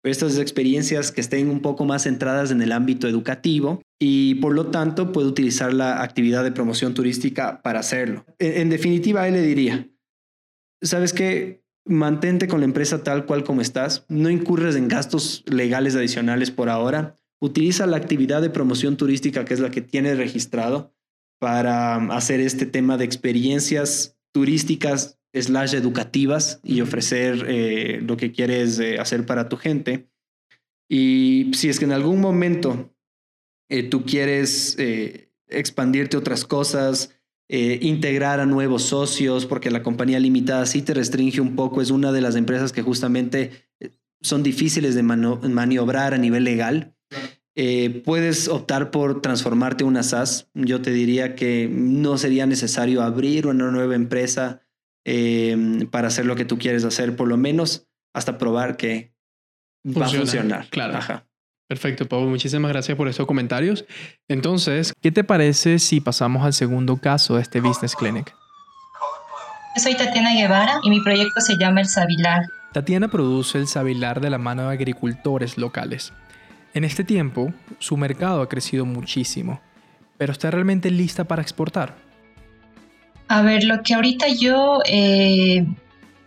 estas 0.04 0.38
experiencias 0.38 1.12
que 1.12 1.22
estén 1.22 1.50
un 1.50 1.62
poco 1.62 1.86
más 1.86 2.04
centradas 2.04 2.52
en 2.52 2.62
el 2.62 2.72
ámbito 2.72 3.08
educativo 3.08 3.82
y 4.00 4.36
por 4.36 4.54
lo 4.54 4.68
tanto 4.68 5.12
puede 5.14 5.28
utilizar 5.28 5.74
la 5.74 6.04
actividad 6.04 6.44
de 6.44 6.52
promoción 6.52 6.94
turística 6.94 7.62
para 7.62 7.80
hacerlo. 7.80 8.26
En, 8.40 8.70
definitiva, 8.70 9.28
él 9.28 9.36
le 9.36 9.42
diría, 9.42 9.90
¿sabes 10.82 11.14
qué? 11.14 11.64
Mantente 11.86 12.48
con 12.48 12.60
la 12.60 12.66
empresa 12.66 13.04
tal 13.04 13.26
cual 13.26 13.44
como 13.44 13.62
estás, 13.62 14.06
no 14.10 14.30
incurres 14.30 14.76
en 14.76 14.90
gastos 14.90 15.44
legales 15.48 15.96
adicionales 15.96 16.52
por 16.52 16.70
ahora, 16.70 17.18
utiliza 17.42 17.88
la 17.88 17.98
actividad 17.98 18.42
de 18.42 18.50
promoción 18.50 18.98
turística 18.98 19.46
que 19.46 19.54
es 19.54 19.60
la 19.60 19.72
que 19.72 19.82
tienes 19.82 20.18
registrado 20.18 20.94
para 21.40 21.96
hacer 22.16 22.40
este 22.40 22.66
tema 22.66 22.98
de 22.98 23.06
experiencias 23.06 24.18
turísticas 24.34 25.20
slash 25.42 25.74
educativas 25.74 26.60
y 26.64 26.82
ofrecer 26.82 27.46
eh, 27.48 28.02
lo 28.06 28.18
que 28.18 28.32
quieres 28.32 28.80
eh, 28.80 29.00
hacer 29.00 29.26
para 29.26 29.50
tu 29.50 29.58
gente. 29.58 30.08
Y 30.90 31.52
si 31.54 31.70
es 31.70 31.80
que 31.80 31.86
en 31.86 31.92
algún 31.92 32.22
momento 32.22 32.94
eh, 33.70 33.84
tú 33.84 34.04
quieres 34.06 34.78
expandirte 35.48 36.18
otras 36.18 36.46
cosas, 36.46 37.12
integrar 37.50 38.40
a 38.40 38.46
nuevos 38.46 38.84
socios, 38.84 39.46
porque 39.46 39.70
la 39.70 39.84
compañía 39.84 40.20
limitada 40.20 40.66
sí 40.66 40.82
te 40.82 40.94
restringe 40.94 41.40
un 41.40 41.56
poco, 41.56 41.82
es 41.82 41.92
una 41.92 42.12
de 42.12 42.22
las 42.22 42.36
empresas 42.36 42.72
que 42.72 42.82
justamente 42.82 43.52
son 44.22 44.42
difíciles 44.42 44.96
de 44.96 45.04
maniobrar 45.04 46.14
a 46.14 46.18
nivel 46.18 46.46
legal. 46.46 46.96
puedes 48.06 48.48
optar 48.48 48.90
por 48.90 49.22
transformarte 49.22 49.84
en 49.84 49.90
una 49.90 50.04
SaaS. 50.04 50.50
Yo 50.56 50.82
te 50.82 50.92
diría 50.92 51.36
que 51.36 51.70
no 51.72 52.18
sería 52.18 52.48
necesario 52.48 53.04
abrir 53.04 53.46
una 53.46 53.70
nueva 53.70 53.96
empresa 53.96 54.63
Em, 55.06 55.86
para 55.88 56.08
hacer 56.08 56.26
lo 56.26 56.36
que 56.36 56.46
tú 56.46 56.58
quieres 56.58 56.86
hacer, 56.86 57.16
por 57.16 57.28
lo 57.28 57.36
menos 57.38 57.88
hasta 58.14 58.38
probar 58.38 58.78
que 58.78 59.14
va 59.86 60.06
a 60.06 60.10
funcionar. 60.10 60.68
Claro. 60.70 61.24
Perfecto, 61.68 62.08
Pablo. 62.08 62.28
Muchísimas 62.28 62.72
gracias 62.72 62.96
por 62.96 63.08
estos 63.08 63.26
comentarios. 63.26 63.86
Entonces, 64.28 64.94
¿qué 65.02 65.12
te 65.12 65.24
parece 65.24 65.80
si 65.80 66.00
pasamos 66.00 66.46
al 66.46 66.54
segundo 66.54 66.98
caso 66.98 67.36
de 67.36 67.42
este 67.42 67.60
Business 67.60 67.96
Clinic? 67.96 68.34
Soy 69.76 69.96
Tatiana 69.96 70.34
Guevara 70.36 70.80
y 70.84 70.90
mi 70.90 71.02
proyecto 71.02 71.42
se 71.42 71.58
llama 71.58 71.82
El 71.82 71.88
Sabilar. 71.88 72.44
Tatiana 72.74 73.10
produce 73.10 73.58
el 73.58 73.68
Sabilar 73.68 74.22
de 74.22 74.30
la 74.30 74.38
mano 74.38 74.70
de 74.70 74.74
agricultores 74.74 75.58
locales. 75.58 76.14
En 76.74 76.84
este 76.84 77.04
tiempo, 77.04 77.54
su 77.80 77.98
mercado 77.98 78.42
ha 78.42 78.50
crecido 78.50 78.86
muchísimo, 78.86 79.62
pero 80.18 80.32
está 80.32 80.52
realmente 80.52 80.92
lista 80.92 81.24
para 81.24 81.42
exportar. 81.42 81.96
A 83.28 83.42
ver, 83.42 83.64
lo 83.64 83.82
que 83.84 83.94
ahorita 83.94 84.28
yo 84.28 84.82
eh, 84.86 85.66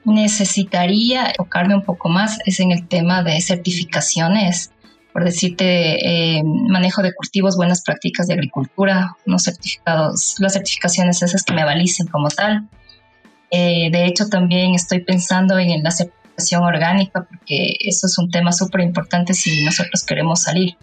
necesitaría 0.04 1.26
enfocarme 1.30 1.74
un 1.74 1.84
poco 1.84 2.08
más 2.08 2.38
es 2.46 2.60
en 2.60 2.72
el 2.72 2.86
tema 2.86 3.22
de 3.22 3.40
certificaciones, 3.40 4.72
por 5.12 5.24
decirte, 5.24 6.36
eh, 6.36 6.42
manejo 6.44 7.02
de 7.02 7.14
cultivos, 7.14 7.56
buenas 7.56 7.82
prácticas 7.82 8.26
de 8.26 8.34
agricultura, 8.34 9.16
unos 9.26 9.44
certificados, 9.44 10.36
las 10.38 10.52
certificaciones 10.52 11.22
esas 11.22 11.42
que 11.42 11.54
me 11.54 11.64
valicen 11.64 12.06
como 12.06 12.28
tal. 12.28 12.68
Eh, 13.50 13.90
de 13.90 14.06
hecho, 14.06 14.28
también 14.28 14.74
estoy 14.74 15.00
pensando 15.00 15.58
en 15.58 15.82
la 15.82 15.90
certificación 15.90 16.64
orgánica, 16.64 17.26
porque 17.28 17.76
eso 17.80 18.06
es 18.06 18.18
un 18.18 18.30
tema 18.30 18.52
súper 18.52 18.82
importante 18.82 19.32
si 19.34 19.64
nosotros 19.64 20.04
queremos 20.04 20.42
salir 20.42 20.76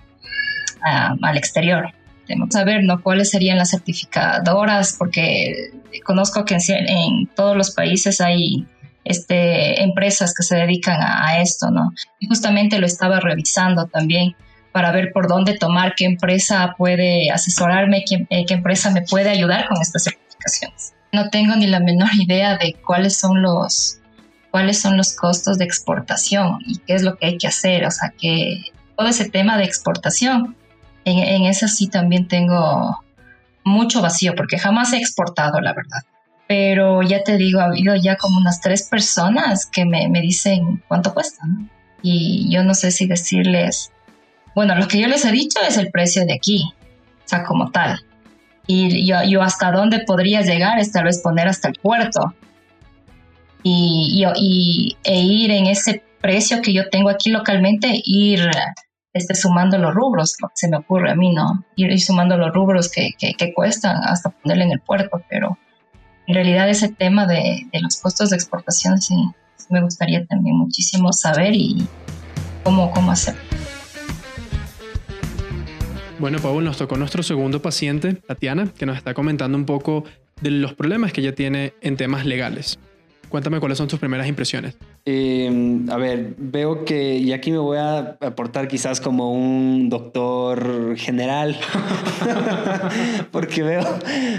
ah, 0.84 1.16
al 1.22 1.38
exterior. 1.38 1.94
Tenemos 2.28 2.50
que 2.50 2.54
saber 2.54 2.84
¿no? 2.84 3.02
cuáles 3.02 3.30
serían 3.30 3.58
las 3.58 3.72
certificadoras, 3.72 4.96
porque 4.98 5.72
conozco 6.04 6.46
que 6.46 6.58
en, 6.68 7.28
todos 7.36 7.56
los 7.56 7.72
países 7.72 8.22
hay 8.22 8.66
este, 9.04 9.84
empresas 9.84 10.34
que 10.34 10.44
se 10.44 10.56
dedican 10.56 11.02
a, 11.02 11.42
esto, 11.42 11.70
¿no? 11.72 11.92
Y 12.20 12.28
justamente 12.28 12.80
lo 12.80 12.86
estaba 12.86 13.20
revisando 13.20 13.88
también 13.88 14.36
para 14.72 14.92
ver 14.92 15.12
por 15.14 15.28
dónde 15.28 15.58
tomar, 15.58 15.94
qué 15.96 16.06
empresa 16.06 16.76
puede 16.78 17.30
asesorarme, 17.30 18.04
qué, 18.08 18.26
eh, 18.30 18.46
qué 18.48 18.56
empresa 18.56 18.90
me 18.90 19.02
puede 19.02 19.30
ayudar 19.30 19.68
con 19.68 19.82
estas 19.82 20.06
certificaciones. 20.06 20.94
No 21.12 21.30
tengo 21.30 21.56
ni 21.56 21.68
la 21.68 21.80
menor 21.80 22.10
idea 22.16 22.58
de 22.58 22.76
cuáles 22.86 23.18
son 23.18 23.42
los 23.42 24.00
cuáles 24.50 24.80
son 24.80 24.98
los 24.98 25.16
costos 25.16 25.58
de 25.58 25.66
exportación 25.66 26.60
y 26.68 26.78
qué 26.78 26.94
es 26.94 27.02
lo 27.02 27.18
que 27.18 27.26
hay 27.26 27.38
que 27.40 27.48
hacer, 27.48 27.86
o 27.86 27.92
sea, 27.92 28.14
que 28.16 28.62
todo 28.96 29.08
ese 29.08 29.28
tema 29.28 29.58
de 29.58 29.64
exportación 29.64 30.56
en, 31.06 31.20
en 31.20 31.46
eso 31.46 31.68
sí 31.68 31.88
también 31.88 32.28
tengo 32.28 33.04
mucho 33.64 34.02
vacío 34.02 34.34
porque 34.36 34.58
jamás 34.58 34.94
he 34.94 34.98
exportado, 34.98 35.60
la 35.62 35.74
verdad. 35.74 36.02
Pero 36.48 37.02
ya 37.02 37.24
te 37.24 37.38
digo, 37.38 37.62
ha 37.62 37.66
habido 37.66 37.96
ya 37.96 38.18
como 38.18 38.38
unas 38.38 38.62
tres 38.62 38.88
personas 38.90 39.66
que 39.66 39.86
me, 39.86 40.10
me 40.10 40.22
dicen 40.22 40.84
cuánto 40.88 41.14
cuesta. 41.14 41.44
Y 42.02 42.54
yo 42.54 42.64
no 42.64 42.74
sé 42.74 42.92
si 42.92 43.08
decirles, 43.08 43.92
bueno, 44.54 44.76
lo 44.76 44.88
que 44.88 45.00
yo 45.00 45.08
les 45.08 45.26
he 45.26 45.32
dicho 45.32 45.60
es 45.68 45.78
el 45.78 45.90
precio 45.90 46.26
de 46.26 46.34
aquí, 46.34 46.74
o 47.26 47.28
sea, 47.28 47.44
como 47.44 47.72
tal. 47.72 48.00
Y 48.68 49.06
yo, 49.06 49.24
yo 49.24 49.42
hasta 49.42 49.72
dónde 49.72 50.00
podría 50.00 50.42
llegar 50.42 50.80
es 50.80 50.92
tal 50.92 51.06
vez 51.06 51.22
poner 51.22 51.48
hasta 51.48 51.70
el 51.70 51.76
puerto. 51.76 52.34
Y, 53.64 54.26
y, 54.36 54.98
e 55.04 55.22
ir 55.22 55.52
en 55.52 55.68
ese 55.68 56.04
precio 56.22 56.62
que 56.62 56.74
yo 56.74 56.90
tengo 56.90 57.10
aquí 57.10 57.30
localmente, 57.30 58.02
ir 58.04 58.50
esté 59.14 59.36
sumando 59.36 59.78
los 59.78 59.94
rubros, 59.94 60.36
se 60.54 60.68
me 60.68 60.78
ocurre 60.78 61.12
a 61.12 61.16
mí, 61.16 61.34
¿no? 61.34 61.64
Ir, 61.76 62.00
sumando 62.02 62.38
los 62.38 62.54
rubros 62.54 62.90
que, 62.92 63.12
que, 63.18 63.54
cuestan 63.54 63.98
hasta 64.04 64.30
ponerle 64.30 64.66
en 64.66 64.72
el 64.72 64.80
puerto, 64.80 65.22
pero 65.30 65.58
en 66.28 66.36
realidad 66.36 66.70
ese 66.70 66.90
tema 66.90 67.28
de, 67.28 67.68
de 67.72 67.82
los 67.82 67.98
costos 68.02 68.32
de 68.32 68.38
exportación 68.38 69.02
sí, 69.02 69.16
me 69.70 69.82
gustaría 69.82 70.26
también 70.26 70.58
muchísimo 70.58 71.14
saber 71.14 71.54
y 71.54 71.86
cómo, 72.64 72.92
cómo 72.92 73.12
hacer. 73.12 73.36
Bueno, 76.20 76.40
Paul, 76.40 76.64
nos 76.64 76.78
tocó 76.78 76.96
nuestro 76.96 77.22
segundo 77.22 77.62
paciente, 77.62 78.14
Tatiana, 78.14 78.72
que 78.78 78.86
nos 78.86 78.98
está 78.98 79.14
comentando 79.14 79.58
un 79.58 79.66
poco 79.66 80.06
de 80.42 80.52
los 80.52 80.74
problemas 80.74 81.12
que 81.12 81.22
ella 81.22 81.36
tiene 81.36 81.74
en 81.82 81.98
temas 81.98 82.26
legales. 82.26 82.80
Cuéntame 83.30 83.60
cuáles 83.60 83.78
son 83.78 83.88
tus 83.88 84.00
primeras 84.00 84.28
impresiones. 84.28 84.78
Em, 85.06 85.90
a 85.90 85.98
ver, 85.98 86.36
veo 86.38 86.86
que, 86.86 87.18
y 87.18 87.34
aquí 87.34 87.52
me 87.52 87.58
voy 87.58 87.78
a 87.78 88.18
aportar 88.22 88.70
quizás 88.70 89.02
como 89.02 89.34
un 89.34 89.90
doctor 89.90 90.96
general, 90.96 91.60
porque 93.32 93.64
veo, 93.64 93.84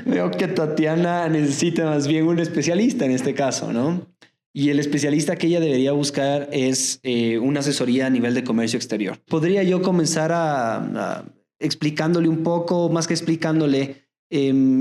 veo 0.07 0.31
que 0.31 0.49
Tatiana 0.49 1.29
necesita 1.29 1.85
más 1.85 2.09
bien 2.09 2.27
un 2.27 2.39
especialista 2.39 3.05
en 3.05 3.11
este 3.11 3.35
caso, 3.35 3.73
¿no? 3.73 4.07
Y 4.55 4.71
el 4.71 4.79
especialista 4.79 5.37
que 5.37 5.49
ella 5.49 5.61
debería 5.61 5.93
buscar 5.93 6.49
es 6.51 7.01
eh, 7.03 7.39
una 7.39 7.61
asesoría 7.61 8.07
a 8.07 8.11
nivel 8.11 8.35
de 8.35 8.45
comercio 8.45 8.79
exterior. 8.79 9.19
¿Podría 9.29 9.65
yo 9.65 9.83
comenzar 9.83 10.31
a 10.33 11.25
explicándole 11.59 12.29
un 12.29 12.43
poco, 12.43 12.89
más 12.89 13.07
que 13.07 13.15
explicándole, 13.15 14.05
Em, 14.37 14.81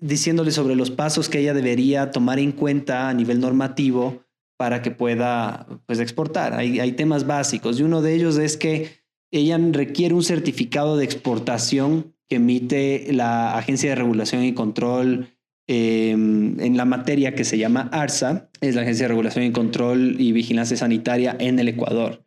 diciéndole 0.00 0.50
sobre 0.50 0.76
los 0.76 0.90
pasos 0.90 1.28
que 1.28 1.40
ella 1.40 1.52
debería 1.52 2.10
tomar 2.10 2.38
en 2.38 2.52
cuenta 2.52 3.10
a 3.10 3.12
nivel 3.12 3.38
normativo 3.38 4.23
para 4.64 4.80
que 4.80 4.90
pueda 4.90 5.66
pues, 5.84 6.00
exportar. 6.00 6.54
Hay, 6.54 6.80
hay 6.80 6.92
temas 6.92 7.26
básicos 7.26 7.78
y 7.78 7.82
uno 7.82 8.00
de 8.00 8.14
ellos 8.14 8.38
es 8.38 8.56
que 8.56 8.92
ella 9.30 9.58
requiere 9.58 10.14
un 10.14 10.22
certificado 10.22 10.96
de 10.96 11.04
exportación 11.04 12.14
que 12.30 12.36
emite 12.36 13.08
la 13.12 13.58
Agencia 13.58 13.90
de 13.90 13.96
Regulación 13.96 14.42
y 14.42 14.54
Control 14.54 15.28
em, 15.68 16.58
en 16.58 16.78
la 16.78 16.86
materia 16.86 17.34
que 17.34 17.44
se 17.44 17.58
llama 17.58 17.90
ARSA, 17.92 18.48
es 18.62 18.74
la 18.74 18.80
Agencia 18.80 19.04
de 19.04 19.08
Regulación 19.08 19.44
y 19.44 19.52
Control 19.52 20.18
y 20.18 20.32
Vigilancia 20.32 20.78
Sanitaria 20.78 21.36
en 21.38 21.58
el 21.58 21.68
Ecuador. 21.68 22.24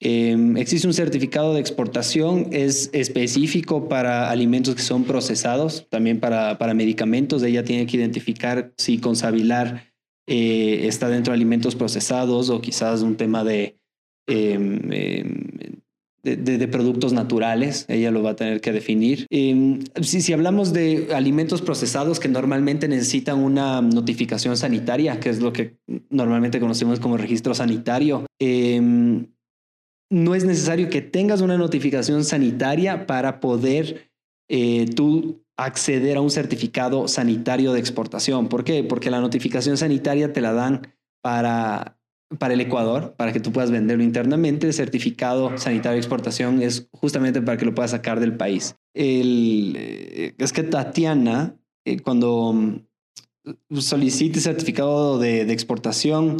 Em, 0.00 0.56
existe 0.56 0.88
un 0.88 0.94
certificado 0.94 1.54
de 1.54 1.60
exportación, 1.60 2.48
es 2.50 2.90
específico 2.92 3.88
para 3.88 4.32
alimentos 4.32 4.74
que 4.74 4.82
son 4.82 5.04
procesados, 5.04 5.86
también 5.90 6.18
para, 6.18 6.58
para 6.58 6.74
medicamentos. 6.74 7.44
Ella 7.44 7.62
tiene 7.62 7.86
que 7.86 7.98
identificar 7.98 8.72
si 8.76 8.98
con 8.98 9.14
Sabilar 9.14 9.87
eh, 10.28 10.86
está 10.86 11.08
dentro 11.08 11.32
de 11.32 11.36
alimentos 11.36 11.74
procesados 11.74 12.50
o 12.50 12.60
quizás 12.60 13.02
un 13.02 13.16
tema 13.16 13.42
de, 13.44 13.78
em, 14.26 14.78
em, 14.92 15.80
de, 16.22 16.68
productos 16.68 17.12
naturales. 17.12 17.86
Ella 17.88 18.10
lo 18.10 18.22
va 18.22 18.30
a 18.30 18.36
tener 18.36 18.60
que 18.60 18.72
definir. 18.72 19.26
si, 19.30 20.20
si 20.20 20.32
hablamos 20.32 20.72
de 20.72 21.08
alimentos 21.14 21.62
procesados 21.62 22.20
que 22.20 22.28
normalmente 22.28 22.86
necesitan 22.88 23.38
una 23.38 23.80
notificación 23.80 24.56
sanitaria, 24.56 25.18
que 25.18 25.30
es 25.30 25.40
lo 25.40 25.52
que 25.52 25.78
normalmente 26.10 26.60
conocemos 26.60 27.00
como 27.00 27.16
registro 27.16 27.54
sanitario, 27.54 28.26
no 30.10 30.34
es 30.34 30.44
necesario 30.44 30.88
que 30.88 31.02
tengas 31.02 31.40
una 31.40 31.58
notificación 31.58 32.24
sanitaria 32.24 33.06
para 33.06 33.40
poder 33.40 34.10
eh, 34.48 34.86
tú 34.94 35.44
acceder 35.58 36.16
a 36.16 36.20
un 36.20 36.30
certificado 36.30 37.08
sanitario 37.08 37.72
de 37.72 37.80
exportación. 37.80 38.48
¿Por 38.48 38.64
qué? 38.64 38.84
Porque 38.84 39.10
la 39.10 39.20
notificación 39.20 39.76
sanitaria 39.76 40.32
te 40.32 40.40
la 40.40 40.52
dan 40.52 40.94
para, 41.20 41.98
para 42.38 42.54
el 42.54 42.60
Ecuador, 42.60 43.14
para 43.16 43.32
que 43.32 43.40
tú 43.40 43.50
puedas 43.50 43.72
venderlo 43.72 44.04
internamente. 44.04 44.68
El 44.68 44.72
certificado 44.72 45.58
sanitario 45.58 45.94
de 45.94 45.98
exportación 45.98 46.62
es 46.62 46.88
justamente 46.92 47.42
para 47.42 47.58
que 47.58 47.64
lo 47.64 47.74
puedas 47.74 47.90
sacar 47.90 48.20
del 48.20 48.36
país. 48.36 48.76
Eh, 48.94 50.34
es 50.38 50.52
que 50.52 50.62
Tatiana, 50.62 51.56
eh, 51.84 52.00
cuando 52.00 52.80
solicite 53.78 54.40
certificado 54.40 55.18
de, 55.18 55.40
exportación, 55.52 56.38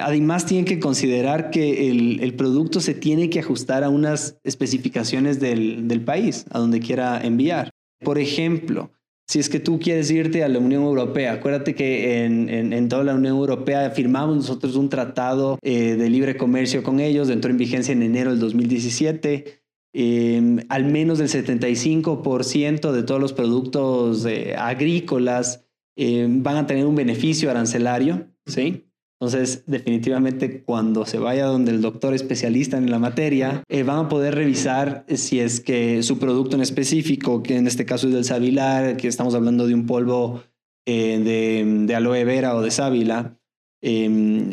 Además, 0.00 0.46
tienen 0.46 0.64
que 0.64 0.80
considerar 0.80 1.50
que 1.50 1.90
el, 1.90 2.34
producto 2.34 2.80
se 2.80 2.94
tiene 2.94 3.28
que 3.28 3.40
ajustar 3.40 3.84
a 3.84 3.90
unas 3.90 4.38
especificaciones 4.42 5.40
del, 5.40 6.02
país, 6.04 6.46
a 6.50 6.58
donde 6.58 6.80
quiera 6.80 7.20
enviar. 7.22 7.70
Por 8.04 8.18
ejemplo, 8.18 8.90
si 9.26 9.38
es 9.38 9.48
que 9.48 9.58
tú 9.58 9.80
quieres 9.80 10.10
irte 10.10 10.44
a 10.44 10.48
la 10.48 10.58
Unión 10.58 10.82
Europea, 10.82 11.32
acuérdate 11.32 11.74
que 11.74 12.24
en, 12.24 12.88
toda 12.88 13.04
la 13.04 13.14
Unión 13.14 13.36
Europea 13.36 13.90
firmamos 13.90 14.36
nosotros 14.36 14.76
un 14.76 14.90
tratado 14.90 15.58
eh, 15.62 15.96
de 15.96 16.10
libre 16.10 16.36
comercio 16.36 16.82
con 16.82 17.00
ellos, 17.00 17.30
entró 17.30 17.50
en 17.50 17.56
vigencia 17.56 17.92
en 17.92 18.02
enero 18.02 18.30
del 18.30 18.40
2017. 18.40 19.62
Em, 19.96 20.58
al 20.68 20.84
menos 20.84 21.20
el 21.20 21.28
75% 21.28 22.92
de 22.92 23.02
todos 23.04 23.20
los 23.20 23.32
productos 23.32 24.26
eh, 24.26 24.54
agrícolas 24.58 25.64
em, 25.96 26.42
van 26.42 26.56
a 26.56 26.66
tener 26.66 26.84
un 26.84 26.96
beneficio 26.96 27.50
arancelario, 27.50 28.26
¿sí? 28.44 28.83
Entonces, 29.20 29.62
definitivamente 29.66 30.62
cuando 30.62 31.06
se 31.06 31.18
vaya 31.18 31.46
donde 31.46 31.70
el 31.70 31.80
doctor 31.80 32.14
especialista 32.14 32.76
en 32.76 32.90
la 32.90 32.98
materia, 32.98 33.62
eh, 33.68 33.82
van 33.82 34.06
a 34.06 34.08
poder 34.08 34.34
revisar 34.34 35.06
si 35.08 35.40
es 35.40 35.60
que 35.60 36.02
su 36.02 36.18
producto 36.18 36.56
en 36.56 36.62
específico, 36.62 37.42
que 37.42 37.56
en 37.56 37.66
este 37.66 37.86
caso 37.86 38.08
es 38.08 38.14
del 38.14 38.24
sabilar, 38.24 38.96
que 38.96 39.08
estamos 39.08 39.34
hablando 39.34 39.66
de 39.66 39.74
un 39.74 39.86
polvo 39.86 40.42
eh, 40.86 41.84
de, 41.86 41.94
aloe 41.94 42.24
vera 42.24 42.56
o 42.56 42.60
de 42.60 42.70
sábila, 42.70 43.38
em, 43.80 44.50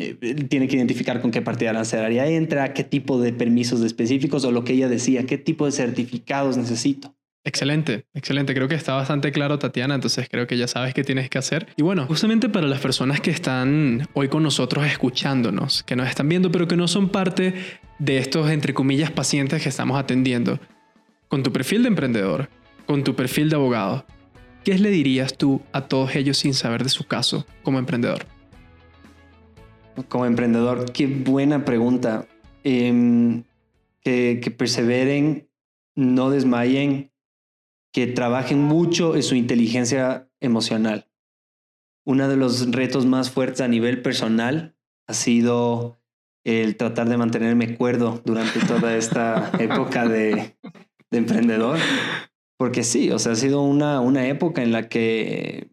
tiene 0.48 0.68
que 0.68 0.76
identificar 0.76 1.20
con 1.20 1.32
qué 1.32 1.42
partida 1.42 1.70
arancelaria 1.70 2.26
entra, 2.28 2.72
qué 2.72 2.84
tipo 2.84 3.20
de 3.20 3.32
permisos 3.32 3.82
específicos 3.82 4.44
o 4.44 4.52
lo 4.52 4.64
que 4.64 4.74
ella 4.74 4.88
decía, 4.88 5.26
qué 5.26 5.38
tipo 5.38 5.66
de 5.66 5.72
certificados 5.72 6.56
necesito. 6.56 7.14
Excelente, 7.44 8.06
excelente. 8.14 8.54
Creo 8.54 8.68
que 8.68 8.76
está 8.76 8.94
bastante 8.94 9.32
claro, 9.32 9.58
Tatiana, 9.58 9.96
entonces 9.96 10.28
creo 10.30 10.46
que 10.46 10.56
ya 10.56 10.68
sabes 10.68 10.94
qué 10.94 11.02
tienes 11.02 11.28
que 11.28 11.38
hacer. 11.38 11.66
Y 11.76 11.82
bueno, 11.82 12.06
justamente 12.06 12.48
para 12.48 12.68
las 12.68 12.80
personas 12.80 13.20
que 13.20 13.30
están 13.30 14.08
hoy 14.14 14.28
con 14.28 14.44
nosotros 14.44 14.86
escuchándonos, 14.86 15.82
que 15.82 15.96
nos 15.96 16.08
están 16.08 16.28
viendo, 16.28 16.52
pero 16.52 16.68
que 16.68 16.76
no 16.76 16.86
son 16.86 17.08
parte 17.08 17.54
de 17.98 18.18
estos, 18.18 18.48
entre 18.50 18.74
comillas, 18.74 19.10
pacientes 19.10 19.60
que 19.60 19.68
estamos 19.68 19.98
atendiendo, 19.98 20.60
con 21.26 21.42
tu 21.42 21.52
perfil 21.52 21.82
de 21.82 21.88
emprendedor, 21.88 22.48
con 22.86 23.02
tu 23.02 23.16
perfil 23.16 23.50
de 23.50 23.56
abogado, 23.56 24.06
¿qué 24.62 24.78
le 24.78 24.90
dirías 24.90 25.36
tú 25.36 25.62
a 25.72 25.82
todos 25.88 26.14
ellos 26.14 26.38
sin 26.38 26.54
saber 26.54 26.84
de 26.84 26.90
su 26.90 27.08
caso 27.08 27.44
como 27.64 27.80
emprendedor? 27.80 28.24
Como 30.08 30.26
emprendedor, 30.26 30.92
qué 30.92 31.08
buena 31.08 31.64
pregunta. 31.64 32.26
Em, 32.62 33.42
que, 34.00 34.40
que 34.42 34.50
perseveren, 34.52 35.48
no 35.94 36.30
desmayen 36.30 37.11
que 37.92 38.06
trabajen 38.06 38.62
mucho 38.62 39.14
en 39.16 39.22
su 39.22 39.34
inteligencia 39.34 40.28
emocional. 40.40 41.10
Uno 42.04 42.28
de 42.28 42.36
los 42.36 42.70
retos 42.72 43.06
más 43.06 43.30
fuertes 43.30 43.60
a 43.60 43.68
nivel 43.68 44.02
personal 44.02 44.76
ha 45.06 45.14
sido 45.14 46.00
el 46.44 46.76
tratar 46.76 47.08
de 47.08 47.16
mantenerme 47.16 47.76
cuerdo 47.76 48.20
durante 48.24 48.60
toda 48.60 48.96
esta 48.96 49.52
época 49.58 50.08
de, 50.08 50.56
emprendedor. 51.10 51.78
Porque 52.58 52.82
sí, 52.82 53.10
o 53.10 53.18
sea, 53.18 53.32
ha 53.32 53.36
sido 53.36 53.62
una, 53.62 54.00
una 54.00 54.26
época 54.26 54.62
en 54.62 54.72
la 54.72 54.88
que 54.88 55.70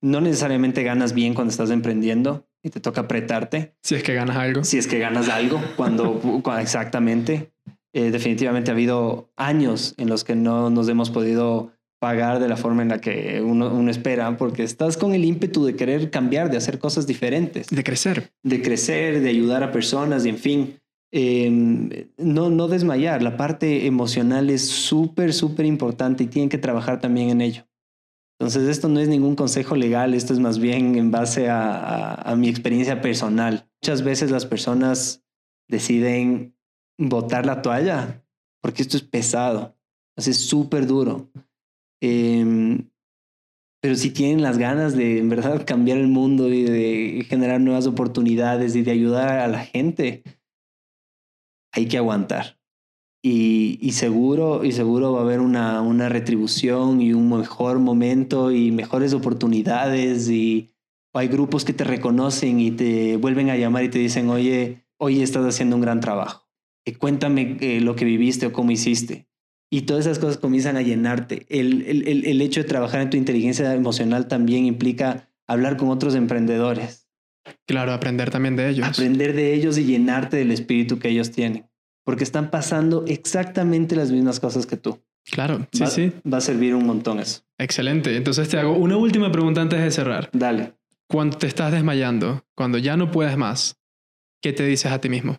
no 0.00 0.20
necesariamente 0.20 0.82
ganas 0.82 1.12
bien 1.12 1.34
cuando 1.34 1.50
estás 1.50 1.70
emprendiendo 1.70 2.48
y 2.62 2.70
te 2.70 2.80
toca 2.80 3.02
apretarte. 3.02 3.74
Si 3.82 3.94
es 3.94 4.02
que 4.02 4.14
ganas 4.14 4.36
algo. 4.36 4.64
Si 4.64 4.78
es 4.78 4.86
que 4.86 4.98
ganas 4.98 5.28
algo, 5.28 5.60
cuando 5.76 6.20
exactamente. 6.58 7.52
Eh, 7.92 8.10
definitivamente 8.10 8.70
ha 8.70 8.74
habido 8.74 9.30
años 9.36 9.94
en 9.96 10.08
los 10.08 10.22
que 10.22 10.36
no 10.36 10.70
nos 10.70 10.88
hemos 10.88 11.10
podido 11.10 11.72
pagar 11.98 12.40
de 12.40 12.48
la 12.48 12.56
forma 12.56 12.82
en 12.82 12.88
la 12.88 13.00
que 13.00 13.42
uno, 13.42 13.88
espera, 13.90 14.36
porque 14.36 14.62
estás 14.62 14.96
con 14.96 15.12
el 15.12 15.24
ímpetu 15.24 15.64
de 15.64 15.76
querer 15.76 16.10
cambiar, 16.10 16.50
de 16.50 16.56
hacer 16.56 16.78
cosas 16.78 17.06
diferentes. 17.06 17.68
De 17.68 17.84
crecer. 17.84 18.32
De 18.42 18.62
crecer, 18.62 19.20
de 19.20 19.28
ayudar 19.28 19.62
a 19.62 19.70
personas, 19.70 20.24
y 20.24 20.30
en 20.30 20.38
fin. 20.38 20.76
Em, 21.12 21.90
no, 22.16 22.50
no 22.50 22.68
desmayar, 22.68 23.20
la 23.20 23.36
parte 23.36 23.86
emocional 23.86 24.48
es 24.48 24.68
súper, 24.68 25.34
súper 25.34 25.66
importante 25.66 26.22
y 26.22 26.28
tienen 26.28 26.48
que 26.48 26.56
trabajar 26.56 27.00
también 27.00 27.30
en 27.30 27.40
ello. 27.40 27.66
Entonces, 28.38 28.68
esto 28.68 28.88
no 28.88 29.00
es 29.00 29.08
ningún 29.08 29.34
consejo 29.34 29.74
legal, 29.74 30.14
esto 30.14 30.32
es 30.32 30.38
más 30.38 30.60
bien 30.60 30.96
en 30.96 31.10
base 31.10 31.48
a 31.50 32.34
mi 32.38 32.48
experiencia 32.48 33.02
personal. 33.02 33.68
Muchas 33.82 34.02
veces 34.02 34.30
las 34.30 34.46
personas 34.46 35.24
deciden 35.68 36.54
botar 37.00 37.46
la 37.46 37.62
toalla, 37.62 38.22
porque 38.62 38.82
esto 38.82 38.96
es 38.96 39.02
pesado, 39.02 39.76
es 40.16 40.36
súper 40.36 40.86
duro. 40.86 41.30
Em, 42.02 42.90
pero 43.82 43.94
si 43.96 44.10
tienen 44.10 44.42
las 44.42 44.58
ganas 44.58 44.94
de 44.94 45.18
en 45.18 45.28
verdad 45.28 45.64
cambiar 45.66 45.98
el 45.98 46.08
mundo 46.08 46.48
y 46.48 46.64
de 46.64 47.24
generar 47.28 47.60
nuevas 47.60 47.86
oportunidades 47.86 48.76
y 48.76 48.82
de 48.82 48.90
ayudar 48.90 49.38
a 49.38 49.48
la 49.48 49.64
gente, 49.64 50.22
hay 51.72 51.86
que 51.86 51.98
aguantar. 51.98 52.58
Y, 53.22 53.78
y, 53.82 53.92
seguro, 53.92 54.64
y 54.64 54.72
seguro 54.72 55.12
va 55.12 55.20
a 55.20 55.22
haber 55.22 55.40
una, 55.40 55.82
una 55.82 56.08
retribución 56.08 57.02
y 57.02 57.12
un 57.12 57.28
mejor 57.28 57.78
momento 57.78 58.50
y 58.50 58.70
mejores 58.70 59.12
oportunidades 59.12 60.30
y 60.30 60.72
hay 61.12 61.28
grupos 61.28 61.66
que 61.66 61.74
te 61.74 61.84
reconocen 61.84 62.60
y 62.60 62.70
te 62.70 63.18
vuelven 63.18 63.50
a 63.50 63.56
llamar 63.56 63.84
y 63.84 63.90
te 63.90 63.98
dicen, 63.98 64.30
oye, 64.30 64.86
hoy 64.96 65.22
estás 65.22 65.44
haciendo 65.44 65.76
un 65.76 65.82
gran 65.82 66.00
trabajo. 66.00 66.39
Eh, 66.84 66.94
cuéntame 66.96 67.56
eh, 67.60 67.80
lo 67.80 67.96
que 67.96 68.04
viviste 68.04 68.46
o 68.46 68.52
cómo 68.52 68.70
hiciste. 68.70 69.26
Y 69.72 69.82
todas 69.82 70.06
esas 70.06 70.18
cosas 70.18 70.38
comienzan 70.38 70.76
a 70.76 70.82
llenarte. 70.82 71.46
El, 71.48 71.82
el, 71.82 72.24
el, 72.26 72.40
hecho 72.40 72.60
de 72.60 72.68
trabajar 72.68 73.00
en 73.02 73.10
tu 73.10 73.16
inteligencia 73.16 73.72
emocional 73.72 74.26
también 74.26 74.64
implica 74.66 75.28
hablar 75.46 75.76
con 75.76 75.90
otros 75.90 76.16
emprendedores. 76.16 77.06
Claro, 77.66 77.92
aprender 77.92 78.30
también 78.30 78.56
de 78.56 78.68
ellos. 78.68 78.86
Aprender 78.86 79.32
de 79.32 79.54
ellos 79.54 79.78
y 79.78 79.84
llenarte 79.84 80.36
del 80.36 80.50
espíritu 80.50 80.98
que 80.98 81.08
ellos 81.08 81.30
tienen. 81.30 81.70
Porque 82.04 82.24
están 82.24 82.50
pasando 82.50 83.04
exactamente 83.06 83.94
las 83.94 84.10
mismas 84.10 84.40
cosas 84.40 84.66
que 84.66 84.76
tú. 84.76 85.00
Claro, 85.30 85.68
sí, 85.70 85.86
sí. 85.86 86.12
Va 86.30 86.38
a 86.38 86.40
servir 86.40 86.74
un 86.74 86.86
montón 86.86 87.20
eso. 87.20 87.42
Excelente. 87.58 88.16
Entonces 88.16 88.48
te 88.48 88.58
hago 88.58 88.72
una 88.72 88.96
última 88.96 89.30
pregunta 89.30 89.60
antes 89.60 89.80
de 89.80 89.90
cerrar. 89.90 90.30
Dale. 90.32 90.74
Cuando 91.08 91.38
te 91.38 91.46
estás 91.46 91.72
desmayando, 91.72 92.44
cuando 92.56 92.78
ya 92.78 92.96
no 92.96 93.10
puedes 93.10 93.36
más, 93.36 93.76
¿qué 94.42 94.52
te 94.52 94.64
dices 94.64 94.90
a 94.90 95.00
ti 95.00 95.08
mismo? 95.08 95.38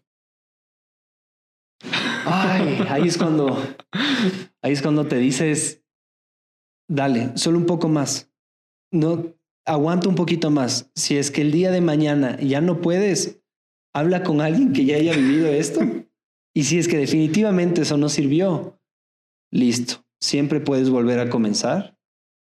Ay, 2.25 2.85
ahí 2.89 3.07
es 3.07 3.17
cuando, 3.17 3.57
ahí 4.61 4.73
es 4.73 4.81
cuando 4.81 5.07
te 5.07 5.17
dices, 5.17 5.83
dale, 6.89 7.31
solo 7.35 7.57
un 7.57 7.65
poco 7.65 7.87
más. 7.87 8.31
No, 8.91 9.33
aguanta 9.65 10.09
un 10.09 10.15
poquito 10.15 10.49
más. 10.51 10.91
Si 10.95 11.17
es 11.17 11.31
que 11.31 11.41
el 11.41 11.51
día 11.51 11.71
de 11.71 11.81
mañana 11.81 12.39
ya 12.39 12.61
no 12.61 12.81
puedes, 12.81 13.41
habla 13.93 14.23
con 14.23 14.41
alguien 14.41 14.73
que 14.73 14.85
ya 14.85 14.97
haya 14.97 15.15
vivido 15.15 15.47
esto. 15.47 15.81
Y 16.53 16.63
si 16.63 16.79
es 16.79 16.87
que 16.87 16.97
definitivamente 16.97 17.81
eso 17.81 17.97
no 17.97 18.09
sirvió, 18.09 18.79
listo. 19.51 20.05
Siempre 20.19 20.59
puedes 20.59 20.89
volver 20.89 21.19
a 21.19 21.29
comenzar. 21.29 21.97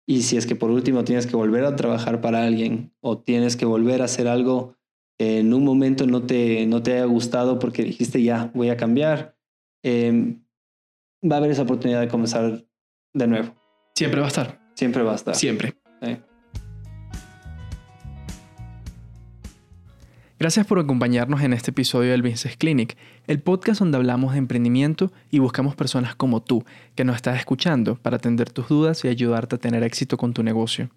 Y 0.07 0.23
si 0.23 0.35
es 0.35 0.45
que 0.45 0.55
por 0.55 0.69
último 0.69 1.03
tienes 1.03 1.27
que 1.27 1.35
volver 1.35 1.63
a 1.63 1.75
trabajar 1.75 2.19
para 2.19 2.43
alguien 2.43 2.93
o 2.99 3.19
tienes 3.19 3.55
que 3.55 3.65
volver 3.65 4.01
a 4.01 4.05
hacer 4.05 4.27
algo 4.27 4.75
en 5.19 5.53
un 5.53 5.63
momento 5.63 6.07
no 6.07 6.23
te, 6.23 6.65
no 6.65 6.83
te 6.83 6.93
haya 6.93 7.05
gustado 7.05 7.59
porque 7.59 7.83
dijiste 7.83 8.21
ya, 8.21 8.51
voy 8.53 8.69
a 8.69 8.77
cambiar, 8.77 9.32
Em, 9.83 10.41
va 11.21 11.35
a 11.35 11.39
haber 11.39 11.51
esa 11.51 11.63
oportunidad 11.63 11.99
de 11.99 12.07
comenzar 12.07 12.63
de 13.13 13.27
nuevo. 13.27 13.53
Siempre 13.95 14.21
va 14.21 14.27
a 14.27 14.29
estar. 14.29 14.59
Siempre 14.75 15.03
va 15.03 15.11
a 15.11 15.15
estar. 15.15 15.35
Siempre. 15.35 15.75
Gracias 20.39 20.65
por 20.65 20.77
acompañarnos 20.77 21.41
en 21.41 21.53
este 21.53 21.71
episodio 21.71 22.11
del 22.11 22.21
Business 22.21 22.57
Clinic, 22.57 22.97
el 23.27 23.39
podcast 23.41 23.79
donde 23.79 23.97
hablamos 23.97 24.33
de 24.33 24.39
emprendimiento 24.39 25.09
y 25.31 25.39
buscamos 25.39 25.73
personas 25.73 26.15
como 26.15 26.41
tú 26.41 26.65
que 26.95 27.05
nos 27.05 27.15
estás 27.15 27.39
escuchando 27.39 27.95
para 27.95 28.17
atender 28.17 28.49
tus 28.49 28.67
dudas 28.67 29.05
y 29.05 29.07
ayudarte 29.07 29.55
a 29.55 29.59
tener 29.59 29.83
éxito 29.83 30.17
con 30.17 30.33
tu 30.33 30.43
negocio. 30.43 30.89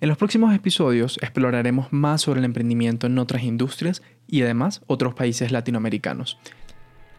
En 0.00 0.08
los 0.08 0.18
próximos 0.18 0.52
episodios 0.54 1.18
exploraremos 1.22 1.92
más 1.92 2.22
sobre 2.22 2.40
el 2.40 2.46
emprendimiento 2.46 3.06
en 3.06 3.18
otras 3.18 3.44
industrias 3.44 4.02
y 4.26 4.42
además 4.42 4.82
otros 4.88 5.14
países 5.14 5.52
latinoamericanos. 5.52 6.38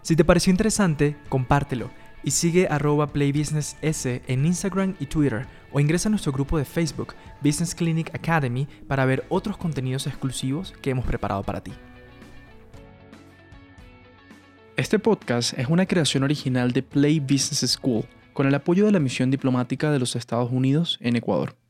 Si 0.01 0.15
te 0.15 0.25
pareció 0.25 0.49
interesante, 0.49 1.15
compártelo 1.29 1.91
y 2.23 2.31
sigue 2.31 2.67
arroba 2.67 3.07
playbusiness 3.07 3.77
en 3.81 4.45
Instagram 4.45 4.95
y 4.99 5.05
Twitter 5.05 5.45
o 5.71 5.79
ingresa 5.79 6.09
a 6.09 6.11
nuestro 6.11 6.31
grupo 6.31 6.57
de 6.57 6.65
Facebook 6.65 7.13
Business 7.43 7.75
Clinic 7.75 8.13
Academy 8.15 8.67
para 8.87 9.05
ver 9.05 9.25
otros 9.29 9.57
contenidos 9.57 10.07
exclusivos 10.07 10.73
que 10.81 10.89
hemos 10.89 11.05
preparado 11.05 11.43
para 11.43 11.61
ti. 11.61 11.71
Este 14.75 14.97
podcast 14.97 15.57
es 15.57 15.67
una 15.67 15.85
creación 15.85 16.23
original 16.23 16.71
de 16.71 16.81
Play 16.81 17.19
Business 17.19 17.71
School 17.71 18.05
con 18.33 18.47
el 18.47 18.55
apoyo 18.55 18.85
de 18.85 18.91
la 18.91 18.99
misión 18.99 19.29
diplomática 19.29 19.91
de 19.91 19.99
los 19.99 20.15
Estados 20.15 20.51
Unidos 20.51 20.97
en 21.01 21.15
Ecuador. 21.15 21.60